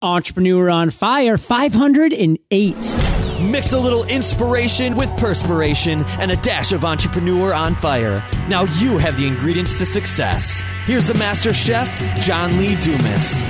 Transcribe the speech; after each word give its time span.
Entrepreneur 0.00 0.70
on 0.70 0.90
Fire 0.90 1.36
508. 1.36 2.76
Mix 3.50 3.72
a 3.72 3.78
little 3.80 4.04
inspiration 4.04 4.94
with 4.94 5.10
perspiration 5.18 6.04
and 6.20 6.30
a 6.30 6.36
dash 6.36 6.70
of 6.70 6.84
entrepreneur 6.84 7.52
on 7.52 7.74
fire. 7.74 8.22
Now 8.48 8.62
you 8.78 8.98
have 8.98 9.16
the 9.16 9.26
ingredients 9.26 9.76
to 9.78 9.84
success. 9.84 10.62
Here's 10.84 11.08
the 11.08 11.14
master 11.14 11.52
chef, 11.52 11.88
John 12.20 12.56
Lee 12.58 12.76
Dumas. 12.76 13.42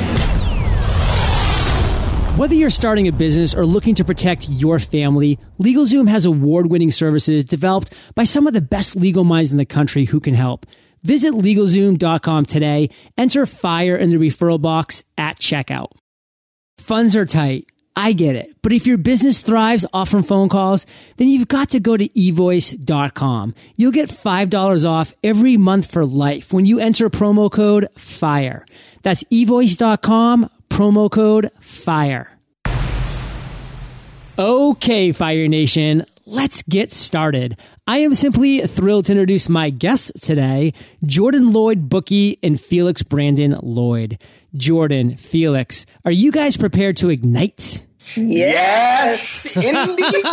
Whether 2.39 2.55
you're 2.55 2.71
starting 2.71 3.09
a 3.09 3.13
business 3.13 3.55
or 3.55 3.67
looking 3.67 3.95
to 3.97 4.05
protect 4.05 4.49
your 4.49 4.79
family, 4.79 5.39
LegalZoom 5.61 6.09
has 6.09 6.25
award 6.25 6.71
winning 6.71 6.91
services 6.91 7.45
developed 7.45 7.93
by 8.15 8.25
some 8.25 8.47
of 8.47 8.55
the 8.55 8.63
best 8.63 8.97
legal 8.97 9.25
minds 9.25 9.53
in 9.53 9.59
the 9.59 9.67
country 9.67 10.07
who 10.07 10.19
can 10.19 10.33
help. 10.33 10.65
Visit 11.03 11.35
LegalZoom.com 11.35 12.47
today, 12.47 12.89
enter 13.19 13.45
FIRE 13.45 13.97
in 13.97 14.09
the 14.09 14.17
referral 14.17 14.63
box 14.63 15.05
at 15.19 15.39
checkout. 15.39 15.89
Funds 16.89 17.15
are 17.15 17.27
tight. 17.27 17.67
I 17.95 18.15
get 18.15 18.35
it. 18.35 18.57
But 18.63 18.73
if 18.73 18.87
your 18.87 18.97
business 18.97 19.43
thrives 19.43 19.85
off 19.93 20.09
from 20.09 20.23
phone 20.23 20.49
calls, 20.49 20.87
then 21.19 21.29
you've 21.29 21.47
got 21.47 21.69
to 21.73 21.81
go 21.81 21.99
to 21.99 22.09
evoice.com. 22.09 23.55
You'll 23.77 23.93
get 23.93 24.09
$5 24.09 24.89
off 24.89 25.13
every 25.23 25.59
month 25.59 25.91
for 25.91 26.07
life 26.07 26.51
when 26.51 26.65
you 26.65 26.79
enter 26.79 27.11
promo 27.11 27.53
code 27.53 27.89
FIRE. 27.99 28.65
That's 29.03 29.23
evoice.com, 29.25 30.49
promo 30.71 31.11
code 31.11 31.51
FIRE. 31.61 32.31
Okay, 34.39 35.13
Fire 35.13 35.47
Nation, 35.47 36.07
let's 36.25 36.63
get 36.63 36.91
started. 36.91 37.59
I 37.87 37.99
am 37.99 38.15
simply 38.15 38.67
thrilled 38.67 39.07
to 39.07 39.13
introduce 39.13 39.51
my 39.51 39.69
guests 39.69 40.13
today, 40.23 40.73
Jordan 41.05 41.53
Lloyd 41.53 41.91
Bookey 41.91 42.39
and 42.43 42.59
Felix 42.59 43.03
Brandon 43.03 43.59
Lloyd. 43.63 44.19
Jordan, 44.55 45.17
Felix, 45.17 45.87
are 46.05 46.11
you 46.13 46.33
guys 46.33 46.57
prepared 46.57 46.97
to 46.99 47.11
ignite? 47.11 47.87
Yes, 48.17 49.45
indeed. 49.55 50.25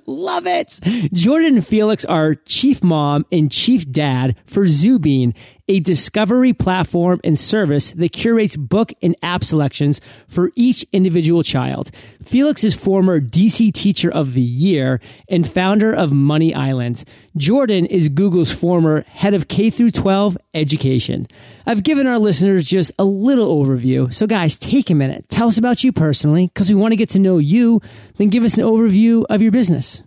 Love 0.06 0.46
it. 0.46 0.78
Jordan 1.12 1.56
and 1.56 1.66
Felix 1.66 2.04
are 2.04 2.36
chief 2.36 2.82
mom 2.82 3.26
and 3.32 3.50
chief 3.50 3.90
dad 3.90 4.36
for 4.46 4.66
Zoobean, 4.66 5.34
a 5.68 5.80
discovery 5.80 6.52
platform 6.52 7.20
and 7.24 7.38
service 7.38 7.92
that 7.92 8.12
curates 8.12 8.56
book 8.56 8.92
and 9.02 9.16
app 9.22 9.44
selections 9.44 10.00
for 10.28 10.52
each 10.54 10.84
individual 10.92 11.42
child. 11.42 11.90
Felix 12.22 12.64
is 12.64 12.74
former 12.74 13.20
DC 13.20 13.72
Teacher 13.72 14.10
of 14.10 14.34
the 14.34 14.42
Year 14.42 15.00
and 15.28 15.48
founder 15.48 15.92
of 15.92 16.10
MoneyIsland. 16.10 17.04
Jordan 17.36 17.86
is 17.86 18.08
Google's 18.08 18.50
former 18.50 19.02
head 19.08 19.34
of 19.34 19.48
K 19.48 19.70
through 19.70 19.90
12 19.90 20.36
education. 20.52 21.26
I've 21.66 21.82
given 21.82 22.06
our 22.06 22.18
listeners 22.18 22.64
just 22.64 22.92
a 22.98 23.04
little 23.04 23.64
overview. 23.64 24.12
So 24.12 24.26
guys, 24.26 24.56
take 24.56 24.90
a 24.90 24.94
minute. 24.94 25.28
Tell 25.28 25.48
us 25.48 25.58
about 25.58 25.82
you 25.82 25.92
personally 25.92 26.46
because 26.48 26.68
we 26.68 26.74
want 26.74 26.92
to 26.92 26.96
get 26.96 27.10
to 27.10 27.18
know 27.18 27.38
you. 27.38 27.80
Then 28.16 28.28
give 28.28 28.44
us 28.44 28.58
an 28.58 28.64
overview 28.64 29.24
of 29.30 29.40
your 29.40 29.52
business. 29.52 30.02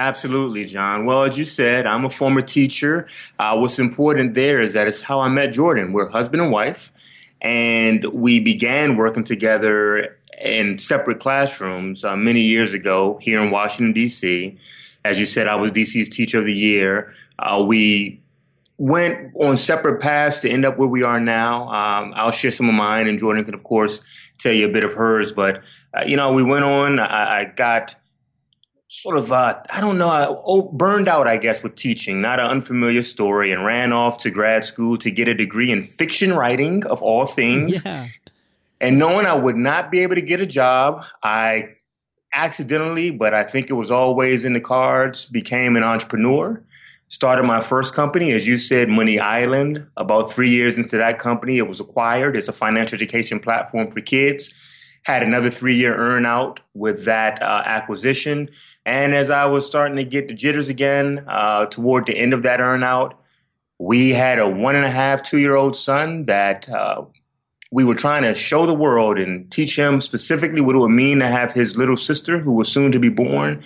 Absolutely, 0.00 0.64
John. 0.64 1.04
Well, 1.04 1.24
as 1.24 1.36
you 1.36 1.44
said, 1.44 1.86
I'm 1.86 2.06
a 2.06 2.08
former 2.08 2.40
teacher. 2.40 3.06
Uh, 3.38 3.54
what's 3.58 3.78
important 3.78 4.32
there 4.32 4.62
is 4.62 4.72
that 4.72 4.88
it's 4.88 5.02
how 5.02 5.20
I 5.20 5.28
met 5.28 5.52
Jordan. 5.52 5.92
We're 5.92 6.08
husband 6.08 6.40
and 6.40 6.50
wife, 6.50 6.90
and 7.42 8.06
we 8.06 8.38
began 8.38 8.96
working 8.96 9.24
together 9.24 10.16
in 10.40 10.78
separate 10.78 11.20
classrooms 11.20 12.02
uh, 12.02 12.16
many 12.16 12.40
years 12.40 12.72
ago 12.72 13.18
here 13.20 13.42
in 13.42 13.50
Washington, 13.50 13.92
D.C. 13.92 14.56
As 15.04 15.20
you 15.20 15.26
said, 15.26 15.46
I 15.46 15.56
was 15.56 15.70
DC's 15.70 16.08
Teacher 16.08 16.38
of 16.38 16.46
the 16.46 16.54
Year. 16.54 17.12
Uh, 17.38 17.62
we 17.62 18.22
went 18.78 19.34
on 19.34 19.58
separate 19.58 20.00
paths 20.00 20.40
to 20.40 20.48
end 20.48 20.64
up 20.64 20.78
where 20.78 20.88
we 20.88 21.02
are 21.02 21.20
now. 21.20 21.68
Um, 21.68 22.14
I'll 22.16 22.30
share 22.30 22.50
some 22.50 22.70
of 22.70 22.74
mine, 22.74 23.06
and 23.06 23.18
Jordan 23.18 23.44
can, 23.44 23.52
of 23.52 23.64
course, 23.64 24.00
tell 24.38 24.54
you 24.54 24.64
a 24.64 24.72
bit 24.72 24.82
of 24.82 24.94
hers. 24.94 25.30
But, 25.30 25.56
uh, 25.94 26.04
you 26.06 26.16
know, 26.16 26.32
we 26.32 26.42
went 26.42 26.64
on. 26.64 26.98
I, 26.98 27.40
I 27.40 27.44
got 27.54 27.96
sort 28.90 29.16
of 29.16 29.30
uh, 29.30 29.62
I 29.70 29.80
don't 29.80 29.98
know 29.98 30.10
uh, 30.10 30.62
burned 30.72 31.08
out 31.08 31.28
I 31.28 31.36
guess 31.36 31.62
with 31.62 31.76
teaching, 31.76 32.20
not 32.20 32.40
an 32.40 32.46
unfamiliar 32.46 33.02
story, 33.02 33.52
and 33.52 33.64
ran 33.64 33.92
off 33.92 34.18
to 34.18 34.30
grad 34.30 34.64
school 34.64 34.96
to 34.98 35.10
get 35.10 35.28
a 35.28 35.34
degree 35.34 35.70
in 35.70 35.86
fiction 35.86 36.34
writing 36.34 36.84
of 36.86 37.00
all 37.02 37.26
things. 37.26 37.84
Yeah. 37.90 38.08
And 38.82 38.98
knowing 38.98 39.26
I 39.26 39.34
would 39.34 39.56
not 39.56 39.90
be 39.90 40.00
able 40.00 40.14
to 40.14 40.22
get 40.22 40.40
a 40.40 40.46
job, 40.46 41.04
I 41.22 41.68
accidentally, 42.32 43.10
but 43.10 43.34
I 43.34 43.44
think 43.44 43.68
it 43.68 43.74
was 43.74 43.90
always 43.90 44.46
in 44.46 44.54
the 44.54 44.60
cards, 44.60 45.26
became 45.26 45.76
an 45.76 45.82
entrepreneur. 45.82 46.62
Started 47.08 47.42
my 47.42 47.60
first 47.60 47.94
company, 47.94 48.32
as 48.32 48.46
you 48.46 48.56
said, 48.56 48.88
MoneyIsland. 48.88 49.86
About 49.98 50.32
three 50.32 50.48
years 50.48 50.78
into 50.78 50.96
that 50.96 51.18
company, 51.18 51.58
it 51.58 51.68
was 51.68 51.78
acquired. 51.78 52.38
It's 52.38 52.48
a 52.48 52.54
financial 52.54 52.96
education 52.96 53.38
platform 53.38 53.90
for 53.90 54.00
kids. 54.00 54.54
Had 55.02 55.22
another 55.22 55.50
three 55.50 55.76
year 55.76 55.94
earn 55.94 56.24
out 56.24 56.60
with 56.72 57.04
that 57.04 57.42
uh, 57.42 57.62
acquisition 57.66 58.48
and 58.86 59.14
as 59.14 59.30
I 59.30 59.46
was 59.46 59.66
starting 59.66 59.96
to 59.96 60.04
get 60.04 60.28
the 60.28 60.34
jitters 60.34 60.68
again 60.68 61.24
uh, 61.28 61.66
toward 61.66 62.06
the 62.06 62.16
end 62.16 62.32
of 62.32 62.42
that 62.42 62.60
earnout, 62.60 63.14
we 63.78 64.10
had 64.10 64.38
a 64.38 64.48
one 64.48 64.76
and 64.76 64.84
a 64.84 64.90
half, 64.90 65.22
two 65.22 65.38
year 65.38 65.56
old 65.56 65.76
son 65.76 66.26
that 66.26 66.68
uh, 66.68 67.04
we 67.70 67.84
were 67.84 67.94
trying 67.94 68.22
to 68.22 68.34
show 68.34 68.66
the 68.66 68.74
world 68.74 69.18
and 69.18 69.50
teach 69.50 69.78
him 69.78 70.00
specifically 70.00 70.60
what 70.60 70.74
it 70.74 70.78
would 70.78 70.88
mean 70.88 71.18
to 71.20 71.28
have 71.28 71.52
his 71.52 71.76
little 71.76 71.96
sister 71.96 72.38
who 72.38 72.52
was 72.52 72.70
soon 72.70 72.92
to 72.92 72.98
be 72.98 73.08
born. 73.08 73.62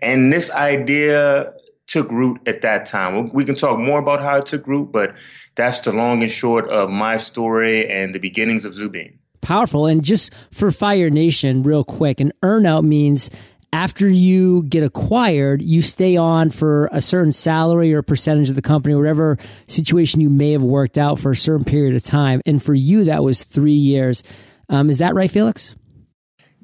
And 0.00 0.32
this 0.32 0.50
idea 0.50 1.52
took 1.86 2.10
root 2.10 2.40
at 2.46 2.62
that 2.62 2.86
time. 2.86 3.30
We 3.32 3.44
can 3.44 3.54
talk 3.54 3.78
more 3.78 3.98
about 3.98 4.20
how 4.20 4.38
it 4.38 4.46
took 4.46 4.66
root, 4.66 4.92
but 4.92 5.14
that's 5.56 5.80
the 5.80 5.92
long 5.92 6.22
and 6.22 6.30
short 6.30 6.68
of 6.68 6.90
my 6.90 7.16
story 7.16 7.88
and 7.90 8.14
the 8.14 8.18
beginnings 8.18 8.64
of 8.64 8.74
Zoobean. 8.74 9.14
Powerful. 9.40 9.86
And 9.86 10.02
just 10.02 10.32
for 10.50 10.72
Fire 10.72 11.08
Nation, 11.08 11.62
real 11.62 11.84
quick, 11.84 12.20
an 12.20 12.32
earnout 12.42 12.84
means 12.84 13.30
after 13.76 14.08
you 14.08 14.62
get 14.62 14.82
acquired, 14.82 15.60
you 15.60 15.82
stay 15.82 16.16
on 16.16 16.50
for 16.50 16.88
a 16.92 17.00
certain 17.02 17.30
salary 17.30 17.92
or 17.92 18.00
percentage 18.00 18.48
of 18.48 18.56
the 18.56 18.62
company, 18.62 18.94
whatever 18.94 19.36
situation 19.66 20.22
you 20.22 20.30
may 20.30 20.52
have 20.52 20.64
worked 20.64 20.96
out 20.96 21.18
for 21.18 21.30
a 21.30 21.36
certain 21.36 21.66
period 21.66 21.94
of 21.94 22.02
time. 22.02 22.40
And 22.46 22.62
for 22.62 22.72
you, 22.72 23.04
that 23.04 23.22
was 23.22 23.44
three 23.44 23.74
years. 23.74 24.22
Um, 24.70 24.88
is 24.88 24.96
that 24.96 25.14
right, 25.14 25.30
Felix? 25.30 25.74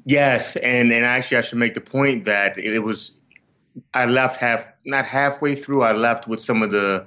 Yes, 0.05 0.55
and 0.55 0.91
and 0.91 1.05
actually, 1.05 1.37
I 1.37 1.41
should 1.41 1.59
make 1.59 1.75
the 1.75 1.81
point 1.81 2.25
that 2.25 2.57
it 2.57 2.79
was 2.79 3.19
I 3.93 4.05
left 4.05 4.37
half 4.37 4.65
not 4.83 5.05
halfway 5.05 5.55
through. 5.55 5.83
I 5.83 5.91
left 5.91 6.27
with 6.27 6.41
some 6.41 6.63
of 6.63 6.71
the 6.71 7.05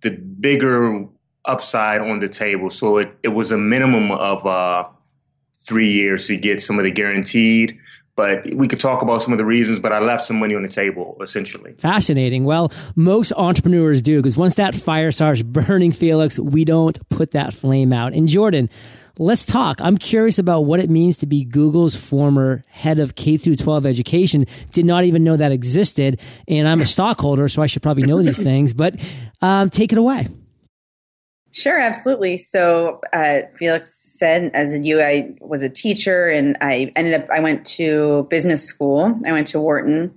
the 0.00 0.10
bigger 0.10 1.04
upside 1.44 2.00
on 2.00 2.18
the 2.18 2.30
table. 2.30 2.70
So 2.70 2.96
it, 2.96 3.14
it 3.22 3.28
was 3.28 3.52
a 3.52 3.58
minimum 3.58 4.10
of 4.10 4.46
uh, 4.46 4.84
three 5.62 5.92
years 5.92 6.28
to 6.28 6.36
get 6.38 6.62
some 6.62 6.78
of 6.78 6.84
the 6.84 6.90
guaranteed 6.90 7.78
but 8.16 8.54
we 8.54 8.68
could 8.68 8.80
talk 8.80 9.02
about 9.02 9.22
some 9.22 9.32
of 9.32 9.38
the 9.38 9.44
reasons, 9.44 9.80
but 9.80 9.92
I 9.92 9.98
left 9.98 10.24
some 10.24 10.38
money 10.38 10.54
on 10.54 10.62
the 10.62 10.68
table, 10.68 11.16
essentially. 11.20 11.72
Fascinating. 11.78 12.44
Well, 12.44 12.72
most 12.94 13.32
entrepreneurs 13.36 14.02
do, 14.02 14.18
because 14.18 14.36
once 14.36 14.54
that 14.54 14.74
fire 14.74 15.10
starts 15.10 15.42
burning, 15.42 15.90
Felix, 15.92 16.38
we 16.38 16.64
don't 16.64 17.08
put 17.08 17.32
that 17.32 17.52
flame 17.54 17.92
out. 17.92 18.12
And 18.12 18.28
Jordan, 18.28 18.70
let's 19.18 19.44
talk. 19.44 19.80
I'm 19.80 19.98
curious 19.98 20.38
about 20.38 20.60
what 20.60 20.78
it 20.78 20.90
means 20.90 21.16
to 21.18 21.26
be 21.26 21.44
Google's 21.44 21.96
former 21.96 22.64
head 22.68 23.00
of 23.00 23.16
K 23.16 23.36
through 23.36 23.56
12 23.56 23.84
education. 23.84 24.46
Did 24.72 24.84
not 24.84 25.04
even 25.04 25.24
know 25.24 25.36
that 25.36 25.50
existed. 25.50 26.20
And 26.46 26.68
I'm 26.68 26.80
a 26.80 26.86
stockholder, 26.86 27.48
so 27.48 27.62
I 27.62 27.66
should 27.66 27.82
probably 27.82 28.04
know 28.04 28.22
these 28.22 28.42
things, 28.42 28.74
but 28.74 28.94
um, 29.42 29.70
take 29.70 29.92
it 29.92 29.98
away. 29.98 30.28
Sure, 31.54 31.78
absolutely. 31.78 32.36
So 32.36 33.00
uh, 33.12 33.42
Felix 33.56 33.94
said, 33.94 34.50
as 34.54 34.76
you, 34.76 35.00
I 35.00 35.36
was 35.40 35.62
a 35.62 35.68
teacher, 35.68 36.28
and 36.28 36.56
I 36.60 36.92
ended 36.96 37.14
up. 37.14 37.30
I 37.30 37.38
went 37.38 37.64
to 37.66 38.26
business 38.28 38.64
school. 38.64 39.16
I 39.24 39.30
went 39.30 39.46
to 39.48 39.60
Wharton, 39.60 40.12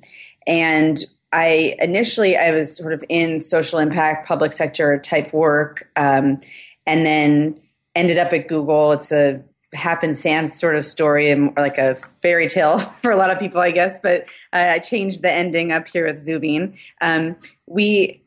and 0.47 0.97
I 1.31 1.75
initially 1.77 2.37
I 2.37 2.49
was 2.49 2.75
sort 2.75 2.91
of 2.91 3.03
in 3.07 3.39
social 3.39 3.77
impact, 3.77 4.27
public 4.27 4.51
sector 4.51 4.97
type 4.97 5.31
work, 5.31 5.87
um, 5.95 6.39
and 6.87 7.05
then 7.05 7.61
ended 7.93 8.17
up 8.17 8.33
at 8.33 8.47
Google. 8.47 8.91
It's 8.93 9.11
a 9.11 9.43
happenstance 9.75 10.59
sort 10.59 10.75
of 10.75 10.85
story 10.85 11.29
and 11.29 11.53
like 11.55 11.77
a 11.77 11.97
fairy 12.23 12.47
tale 12.47 12.79
for 13.03 13.11
a 13.11 13.15
lot 13.15 13.29
of 13.29 13.37
people, 13.37 13.61
I 13.61 13.69
guess. 13.69 13.99
But 14.01 14.23
uh, 14.53 14.69
I 14.71 14.79
changed 14.79 15.21
the 15.21 15.31
ending 15.31 15.71
up 15.71 15.87
here 15.87 16.07
with 16.07 16.17
Zoobean. 16.17 16.79
Um, 16.99 17.35
we 17.67 18.23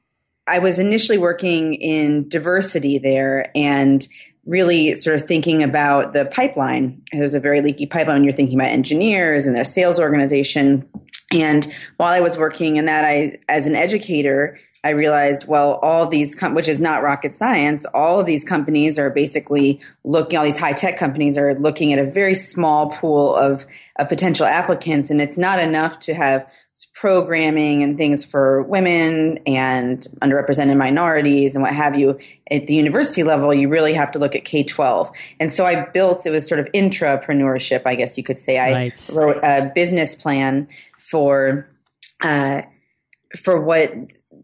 I 0.51 0.59
was 0.59 0.81
initially 0.81 1.17
working 1.17 1.75
in 1.75 2.29
diversity 2.29 2.99
there 2.99 3.51
and 3.57 4.07
really 4.47 4.95
sort 4.95 5.15
of 5.15 5.29
thinking 5.29 5.63
about 5.63 6.13
the 6.13 6.25
pipeline. 6.25 7.01
It 7.13 7.21
was 7.21 7.35
a 7.35 7.41
very 7.41 7.61
leaky 7.61 7.87
pipeline. 7.87 8.25
You're 8.25 8.33
thinking 8.33 8.59
about 8.59 8.71
engineers 8.71 9.47
and 9.47 9.55
their 9.55 9.65
sales 9.65 10.01
organization. 10.01 10.89
And 11.31 11.73
while 11.99 12.13
I 12.13 12.19
was 12.21 12.37
working 12.37 12.77
in 12.77 12.87
that, 12.87 13.05
I, 13.05 13.39
as 13.49 13.69
an 13.69 13.77
educator, 13.77 14.59
I 14.83 14.91
realized, 14.91 15.47
well, 15.47 15.75
all 15.83 16.09
these, 16.09 16.35
com- 16.35 16.55
which 16.55 16.67
is 16.67 16.81
not 16.81 17.03
rocket 17.03 17.33
science, 17.33 17.85
all 17.95 18.19
of 18.19 18.27
these 18.27 18.43
companies 18.43 18.99
are 18.99 19.11
basically 19.11 19.81
looking, 20.03 20.37
all 20.37 20.45
these 20.45 20.59
high 20.59 20.73
tech 20.73 20.97
companies 20.97 21.39
are 21.39 21.55
looking 21.55 21.93
at 21.93 22.01
a 22.01 22.11
very 22.11 22.35
small 22.35 22.91
pool 22.91 23.37
of, 23.37 23.67
of 24.01 24.09
potential 24.09 24.47
applicants. 24.47 25.11
And 25.11 25.21
it's 25.21 25.39
not 25.39 25.61
enough 25.61 26.01
to 26.01 26.15
have 26.15 26.45
programming 26.95 27.83
and 27.83 27.97
things 27.99 28.25
for 28.25 28.63
women 28.63 29.39
and 29.47 30.07
underrepresented 30.23 30.77
minorities 30.77 31.55
and 31.55 31.63
what 31.63 31.73
have 31.75 31.99
you 31.99 32.19
at 32.51 32.67
the 32.67 32.75
university 32.75 33.23
level 33.23 33.53
you 33.53 33.69
really 33.69 33.93
have 33.93 34.11
to 34.11 34.19
look 34.19 34.35
at 34.35 34.45
k-12 34.45 35.11
and 35.39 35.53
so 35.53 35.67
i 35.67 35.85
built 35.91 36.25
it 36.27 36.31
was 36.31 36.47
sort 36.47 36.61
of 36.61 36.67
intrapreneurship 36.73 37.83
i 37.87 37.95
guess 37.95 38.17
you 38.17 38.25
could 38.25 38.39
say 38.39 38.59
i 38.59 38.73
Right. 38.73 39.11
wrote 39.13 39.39
a 39.43 39.71
business 39.75 40.15
plan 40.17 40.69
for 40.97 41.69
uh, 42.23 42.63
for 43.37 43.61
what 43.61 43.93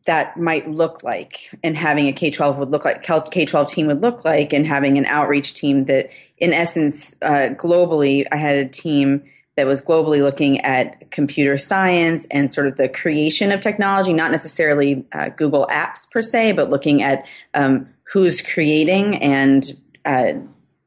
that 0.06 0.36
might 0.36 0.70
look 0.70 1.02
like 1.02 1.52
and 1.64 1.76
having 1.76 2.06
a 2.06 2.12
K-12 2.12 2.58
would 2.58 2.70
look 2.70 2.84
like 2.84 3.02
K-12 3.02 3.68
team 3.68 3.86
would 3.88 4.02
look 4.02 4.24
like 4.24 4.52
and 4.52 4.66
having 4.66 4.98
an 4.98 5.06
outreach 5.06 5.54
team 5.54 5.86
that 5.86 6.10
in 6.38 6.52
essence 6.52 7.14
uh, 7.22 7.48
globally 7.54 8.24
I 8.30 8.36
had 8.36 8.56
a 8.56 8.68
team 8.68 9.24
that 9.56 9.67
was 9.67 9.81
globally 9.81 10.20
looking 10.20 10.61
at 10.61 11.11
computer 11.11 11.58
science 11.58 12.26
and 12.31 12.53
sort 12.53 12.67
of 12.67 12.76
the 12.76 12.88
creation 12.88 13.53
of 13.53 13.61
technology 13.61 14.12
not 14.12 14.31
necessarily 14.31 15.05
uh, 15.12 15.29
Google 15.31 15.67
apps 15.70 16.11
per 16.11 16.23
se 16.23 16.53
but 16.53 16.70
looking 16.70 17.03
at 17.03 17.25
um, 17.55 17.88
who's 18.05 18.43
creating 18.43 19.17
and 19.17 19.79
uh, 20.05 20.32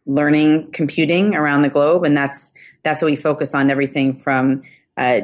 learning 0.05 0.71
computing 0.71 1.35
around 1.35 1.61
the 1.61 1.69
globe 1.69 2.03
and 2.03 2.15
that's 2.15 2.53
that's 2.83 3.01
what 3.01 3.11
we 3.11 3.15
focus 3.15 3.53
on 3.53 3.69
everything 3.69 4.15
from 4.15 4.63
uh, 4.97 5.21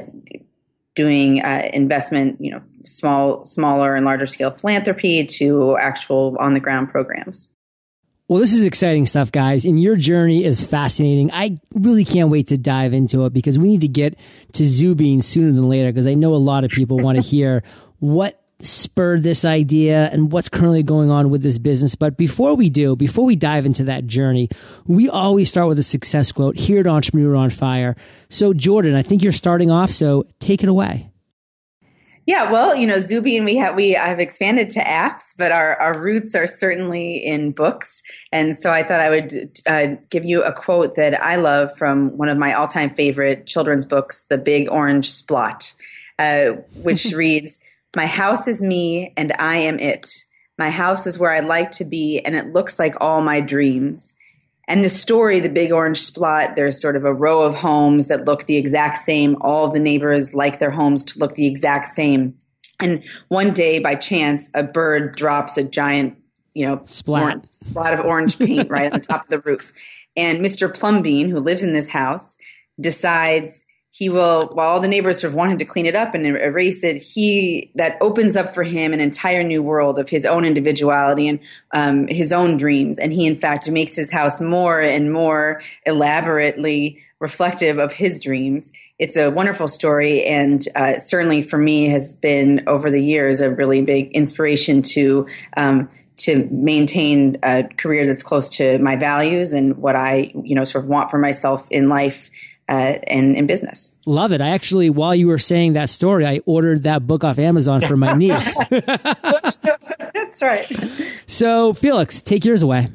doing 0.96 1.42
uh, 1.42 1.70
investment, 1.74 2.40
you 2.40 2.50
know, 2.50 2.62
small, 2.84 3.46
smaller 3.46 3.96
and 3.96 4.06
larger 4.06 4.26
scale 4.26 4.52
philanthropy 4.52 5.26
to 5.26 5.78
actual 5.78 6.36
on 6.40 6.54
the 6.54 6.60
ground 6.60 6.90
programs. 6.90 7.52
Well, 8.28 8.40
this 8.40 8.54
is 8.54 8.64
exciting 8.64 9.06
stuff, 9.06 9.32
guys, 9.32 9.66
and 9.66 9.80
your 9.80 9.96
journey 9.96 10.44
is 10.44 10.66
fascinating. 10.66 11.32
I 11.32 11.60
really 11.76 12.04
can't 12.04 12.32
wait 12.32 12.48
to 12.48 12.58
dive 12.58 12.92
into 12.92 13.26
it 13.26 13.34
because 13.34 13.60
we 13.60 13.68
need 13.68 13.82
to 13.82 13.88
get 13.88 14.18
to 14.54 14.64
Zoobean 14.64 15.24
sooner 15.24 15.52
than 15.52 15.70
later 15.70 15.92
because 15.92 16.08
I 16.08 16.16
know 16.16 16.34
a 16.34 16.38
lot 16.38 16.64
of 16.64 16.72
people 16.72 16.98
want 16.98 17.18
to 17.18 17.22
hear 17.30 17.64
what 18.00 18.42
spurred 18.62 19.22
this 19.22 19.46
idea 19.46 20.10
and 20.12 20.32
what's 20.32 20.50
currently 20.50 20.82
going 20.82 21.12
on 21.12 21.30
with 21.30 21.44
this 21.44 21.60
business. 21.60 21.94
But 21.94 22.18
before 22.18 22.56
we 22.56 22.72
do, 22.72 22.96
before 22.96 23.26
we 23.26 23.36
dive 23.36 23.68
into 23.68 23.84
that 23.84 24.08
journey, 24.08 24.50
we 24.88 25.08
always 25.08 25.48
start 25.48 25.68
with 25.68 25.78
a 25.78 25.84
success 25.84 26.32
quote 26.32 26.58
here 26.58 26.80
at 26.80 26.88
Entrepreneur 26.88 27.36
on 27.36 27.52
Fire. 27.52 27.96
So, 28.30 28.54
Jordan, 28.56 28.96
I 28.96 29.04
think 29.04 29.22
you're 29.22 29.34
starting 29.34 29.70
off, 29.70 29.92
so 29.92 30.26
take 30.40 30.64
it 30.64 30.70
away. 30.70 31.12
Yeah, 32.26 32.52
well, 32.52 32.76
you 32.76 32.88
know, 32.88 32.96
Zoobean, 32.96 33.46
we 33.46 33.56
have 33.58 33.76
we 33.76 33.96
I've 33.96 34.20
expanded 34.20 34.70
to 34.72 34.80
apps, 34.80 35.36
but 35.38 35.52
our 35.52 35.76
our 35.80 36.00
roots 36.00 36.34
are 36.34 36.48
certainly 36.48 37.18
in 37.18 37.52
books. 37.52 38.02
And 38.32 38.58
so 38.58 38.72
I 38.72 38.82
thought 38.82 39.00
I 39.00 39.10
would 39.12 39.62
uh, 39.68 39.88
give 40.10 40.26
you 40.26 40.42
a 40.44 40.52
quote 40.52 40.96
that 40.96 41.22
I 41.22 41.36
love 41.36 41.78
from 41.78 42.18
one 42.18 42.30
of 42.30 42.38
my 42.38 42.54
all 42.54 42.68
time 42.68 42.90
favorite 42.96 43.46
children's 43.46 43.86
books, 43.86 44.24
The 44.24 44.40
Big 44.40 44.68
Orange 44.72 45.12
Splot, 45.12 45.74
uh, 46.18 46.62
which 46.82 47.06
reads, 47.14 47.60
"My 47.96 48.08
house 48.08 48.48
is 48.48 48.60
me, 48.60 49.14
and 49.16 49.32
I 49.38 49.58
am 49.58 49.78
it. 49.78 50.12
My 50.58 50.72
house 50.72 51.06
is 51.06 51.20
where 51.20 51.32
I 51.32 51.42
like 51.42 51.72
to 51.74 51.86
be, 51.86 52.22
and 52.22 52.36
it 52.36 52.54
looks 52.54 52.80
like 52.80 52.96
all 53.00 53.22
my 53.22 53.40
dreams." 53.40 54.15
And 54.68 54.84
the 54.84 54.90
story, 54.90 55.40
the 55.40 55.50
big 55.50 55.72
orange 55.72 56.12
splot, 56.12 56.56
there's 56.56 56.82
sort 56.82 56.96
of 56.96 57.06
a 57.06 57.14
row 57.14 57.42
of 57.44 57.54
homes 57.54 58.08
that 58.08 58.26
look 58.26 58.46
the 58.46 58.58
exact 58.58 58.98
same. 59.00 59.38
All 59.42 59.70
the 59.70 59.80
neighbors 59.80 60.34
like 60.34 60.60
their 60.60 60.72
homes 60.72 61.04
to 61.06 61.20
look 61.20 61.36
the 61.36 61.46
exact 61.46 61.90
same. 61.90 62.36
And 62.80 63.04
one 63.28 63.54
day, 63.54 63.80
by 63.80 63.96
chance, 63.96 64.50
a 64.54 64.64
bird 64.64 65.16
drops 65.16 65.58
a 65.58 65.64
giant, 65.64 66.18
you 66.54 66.66
know, 66.66 66.82
Splat. 66.86 67.48
splat 67.52 67.98
of 67.98 68.06
orange 68.06 68.38
paint 68.38 68.70
right 68.70 68.92
on 68.92 69.00
the 69.00 69.06
top 69.08 69.24
of 69.24 69.30
the 69.30 69.40
roof. 69.40 69.72
And 70.18 70.40
Mr. 70.40 70.74
Plumbean, 70.74 71.30
who 71.30 71.40
lives 71.40 71.64
in 71.64 71.74
this 71.74 71.90
house, 71.90 72.38
decides 72.80 73.66
he 73.98 74.10
will, 74.10 74.48
while 74.48 74.68
all 74.68 74.82
the 74.82 74.90
neighbors 74.90 75.22
sort 75.22 75.32
of 75.32 75.38
want 75.38 75.54
him 75.54 75.58
to 75.58 75.64
clean 75.64 75.86
it 75.86 75.96
up 75.96 76.14
and 76.14 76.26
er, 76.26 76.38
erase 76.38 76.84
it, 76.84 77.02
he 77.02 77.72
that 77.76 77.98
opens 78.02 78.36
up 78.36 78.54
for 78.54 78.62
him 78.62 78.92
an 78.92 79.00
entire 79.00 79.42
new 79.42 79.64
world 79.64 79.98
of 79.98 80.10
his 80.10 80.26
own 80.26 80.44
individuality 80.44 81.30
and 81.30 81.40
um, 81.72 82.06
his 82.08 82.34
own 82.34 82.58
dreams. 82.58 83.00
And 83.00 83.14
he, 83.14 83.26
in 83.26 83.38
fact, 83.38 83.70
makes 83.70 83.96
his 83.96 84.12
house 84.12 84.42
more 84.42 84.82
and 84.82 85.14
more 85.14 85.62
elaborately 85.86 87.02
reflective 87.20 87.78
of 87.78 87.94
his 87.94 88.20
dreams. 88.20 88.74
It's 89.00 89.16
a 89.16 89.30
wonderful 89.32 89.70
story, 89.70 90.26
and 90.26 90.62
uh, 90.76 91.00
certainly 91.00 91.42
for 91.42 91.58
me 91.58 91.88
has 91.88 92.16
been 92.16 92.66
over 92.68 92.92
the 92.92 93.02
years 93.02 93.40
a 93.40 93.50
really 93.50 93.82
big 93.82 94.12
inspiration 94.12 94.82
to. 94.82 95.26
Um, 95.56 95.90
to 96.18 96.48
maintain 96.50 97.36
a 97.44 97.64
career 97.76 98.08
that's 98.08 98.24
close 98.24 98.48
to 98.48 98.78
my 98.80 98.96
values 98.96 99.52
and 99.52 99.76
what 99.76 99.98
I, 99.98 100.32
you 100.46 100.56
know, 100.56 100.64
sort 100.64 100.86
of 100.86 100.90
want 100.90 101.12
for 101.12 101.18
myself 101.18 101.68
in 101.70 101.90
life 101.90 102.32
uh, 102.70 102.98
and 103.08 103.36
in 103.36 103.46
business. 103.46 103.96
Love 104.06 104.32
it. 104.32 104.42
I 104.42 104.50
actually, 104.50 104.90
while 104.90 105.16
you 105.16 105.28
were 105.28 105.38
saying 105.38 105.74
that 105.74 105.90
story, 105.90 106.26
I 106.26 106.42
ordered 106.46 106.84
that 106.84 107.06
book 107.06 107.24
off 107.24 107.38
Amazon 107.40 107.82
for 107.82 107.98
my 107.98 108.14
niece. 108.18 108.58
That's 108.70 110.42
right. 110.42 110.68
so, 111.28 111.74
Felix, 111.74 112.22
take 112.22 112.46
yours 112.46 112.64
away. 112.64 112.90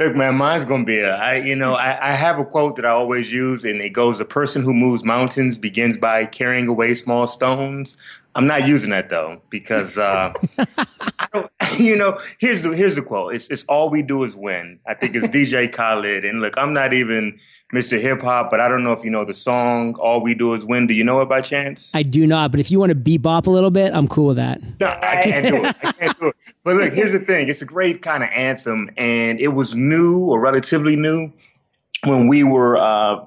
Look, 0.00 0.16
man, 0.16 0.36
mine's 0.36 0.64
gonna 0.64 0.84
be 0.84 0.98
a, 0.98 1.10
I, 1.10 1.34
you 1.36 1.54
know, 1.54 1.74
I, 1.74 2.12
I 2.12 2.12
have 2.12 2.38
a 2.38 2.44
quote 2.44 2.76
that 2.76 2.86
I 2.86 2.88
always 2.88 3.30
use, 3.30 3.66
and 3.66 3.82
it 3.82 3.90
goes: 3.90 4.16
"The 4.16 4.24
person 4.24 4.62
who 4.62 4.72
moves 4.72 5.04
mountains 5.04 5.58
begins 5.58 5.98
by 5.98 6.24
carrying 6.24 6.68
away 6.68 6.94
small 6.94 7.26
stones." 7.26 7.98
I'm 8.34 8.46
not 8.46 8.66
using 8.66 8.90
that 8.90 9.10
though 9.10 9.40
because 9.50 9.98
uh, 9.98 10.32
I 10.58 11.26
don't, 11.32 11.50
you 11.78 11.96
know. 11.96 12.18
Here's 12.38 12.62
the 12.62 12.70
here's 12.70 12.94
the 12.94 13.02
quote: 13.02 13.34
"It's 13.34 13.48
it's 13.48 13.64
all 13.64 13.90
we 13.90 14.02
do 14.02 14.22
is 14.24 14.36
win." 14.36 14.78
I 14.86 14.94
think 14.94 15.16
it's 15.16 15.26
DJ 15.26 15.72
Khaled, 15.72 16.24
and 16.24 16.40
look, 16.40 16.54
I'm 16.56 16.72
not 16.72 16.92
even 16.92 17.38
Mr. 17.74 18.00
Hip 18.00 18.22
Hop, 18.22 18.50
but 18.50 18.60
I 18.60 18.68
don't 18.68 18.84
know 18.84 18.92
if 18.92 19.04
you 19.04 19.10
know 19.10 19.24
the 19.24 19.34
song 19.34 19.94
"All 19.96 20.20
We 20.22 20.34
Do 20.34 20.54
Is 20.54 20.64
Win." 20.64 20.86
Do 20.86 20.94
you 20.94 21.02
know 21.02 21.20
it 21.20 21.28
by 21.28 21.40
chance? 21.40 21.90
I 21.92 22.02
do 22.02 22.26
not, 22.26 22.50
but 22.52 22.60
if 22.60 22.70
you 22.70 22.78
want 22.78 22.90
to 22.90 22.96
bebop 22.96 23.46
a 23.46 23.50
little 23.50 23.70
bit, 23.70 23.92
I'm 23.92 24.06
cool 24.06 24.26
with 24.28 24.36
that. 24.36 24.60
No, 24.78 24.86
I 24.86 25.22
can't 25.22 25.48
do 25.48 25.56
it. 25.64 25.76
I 25.82 25.92
can't 25.92 26.20
do 26.20 26.28
it. 26.28 26.36
But 26.62 26.76
look, 26.76 26.92
here's 26.92 27.12
the 27.12 27.20
thing. 27.20 27.48
It's 27.48 27.62
a 27.62 27.66
great 27.66 28.02
kind 28.02 28.22
of 28.22 28.28
anthem, 28.30 28.90
and 28.96 29.40
it 29.40 29.48
was 29.48 29.74
new 29.74 30.26
or 30.26 30.40
relatively 30.40 30.94
new 30.94 31.32
when 32.04 32.28
we 32.28 32.44
were 32.44 32.76
uh, 32.76 33.24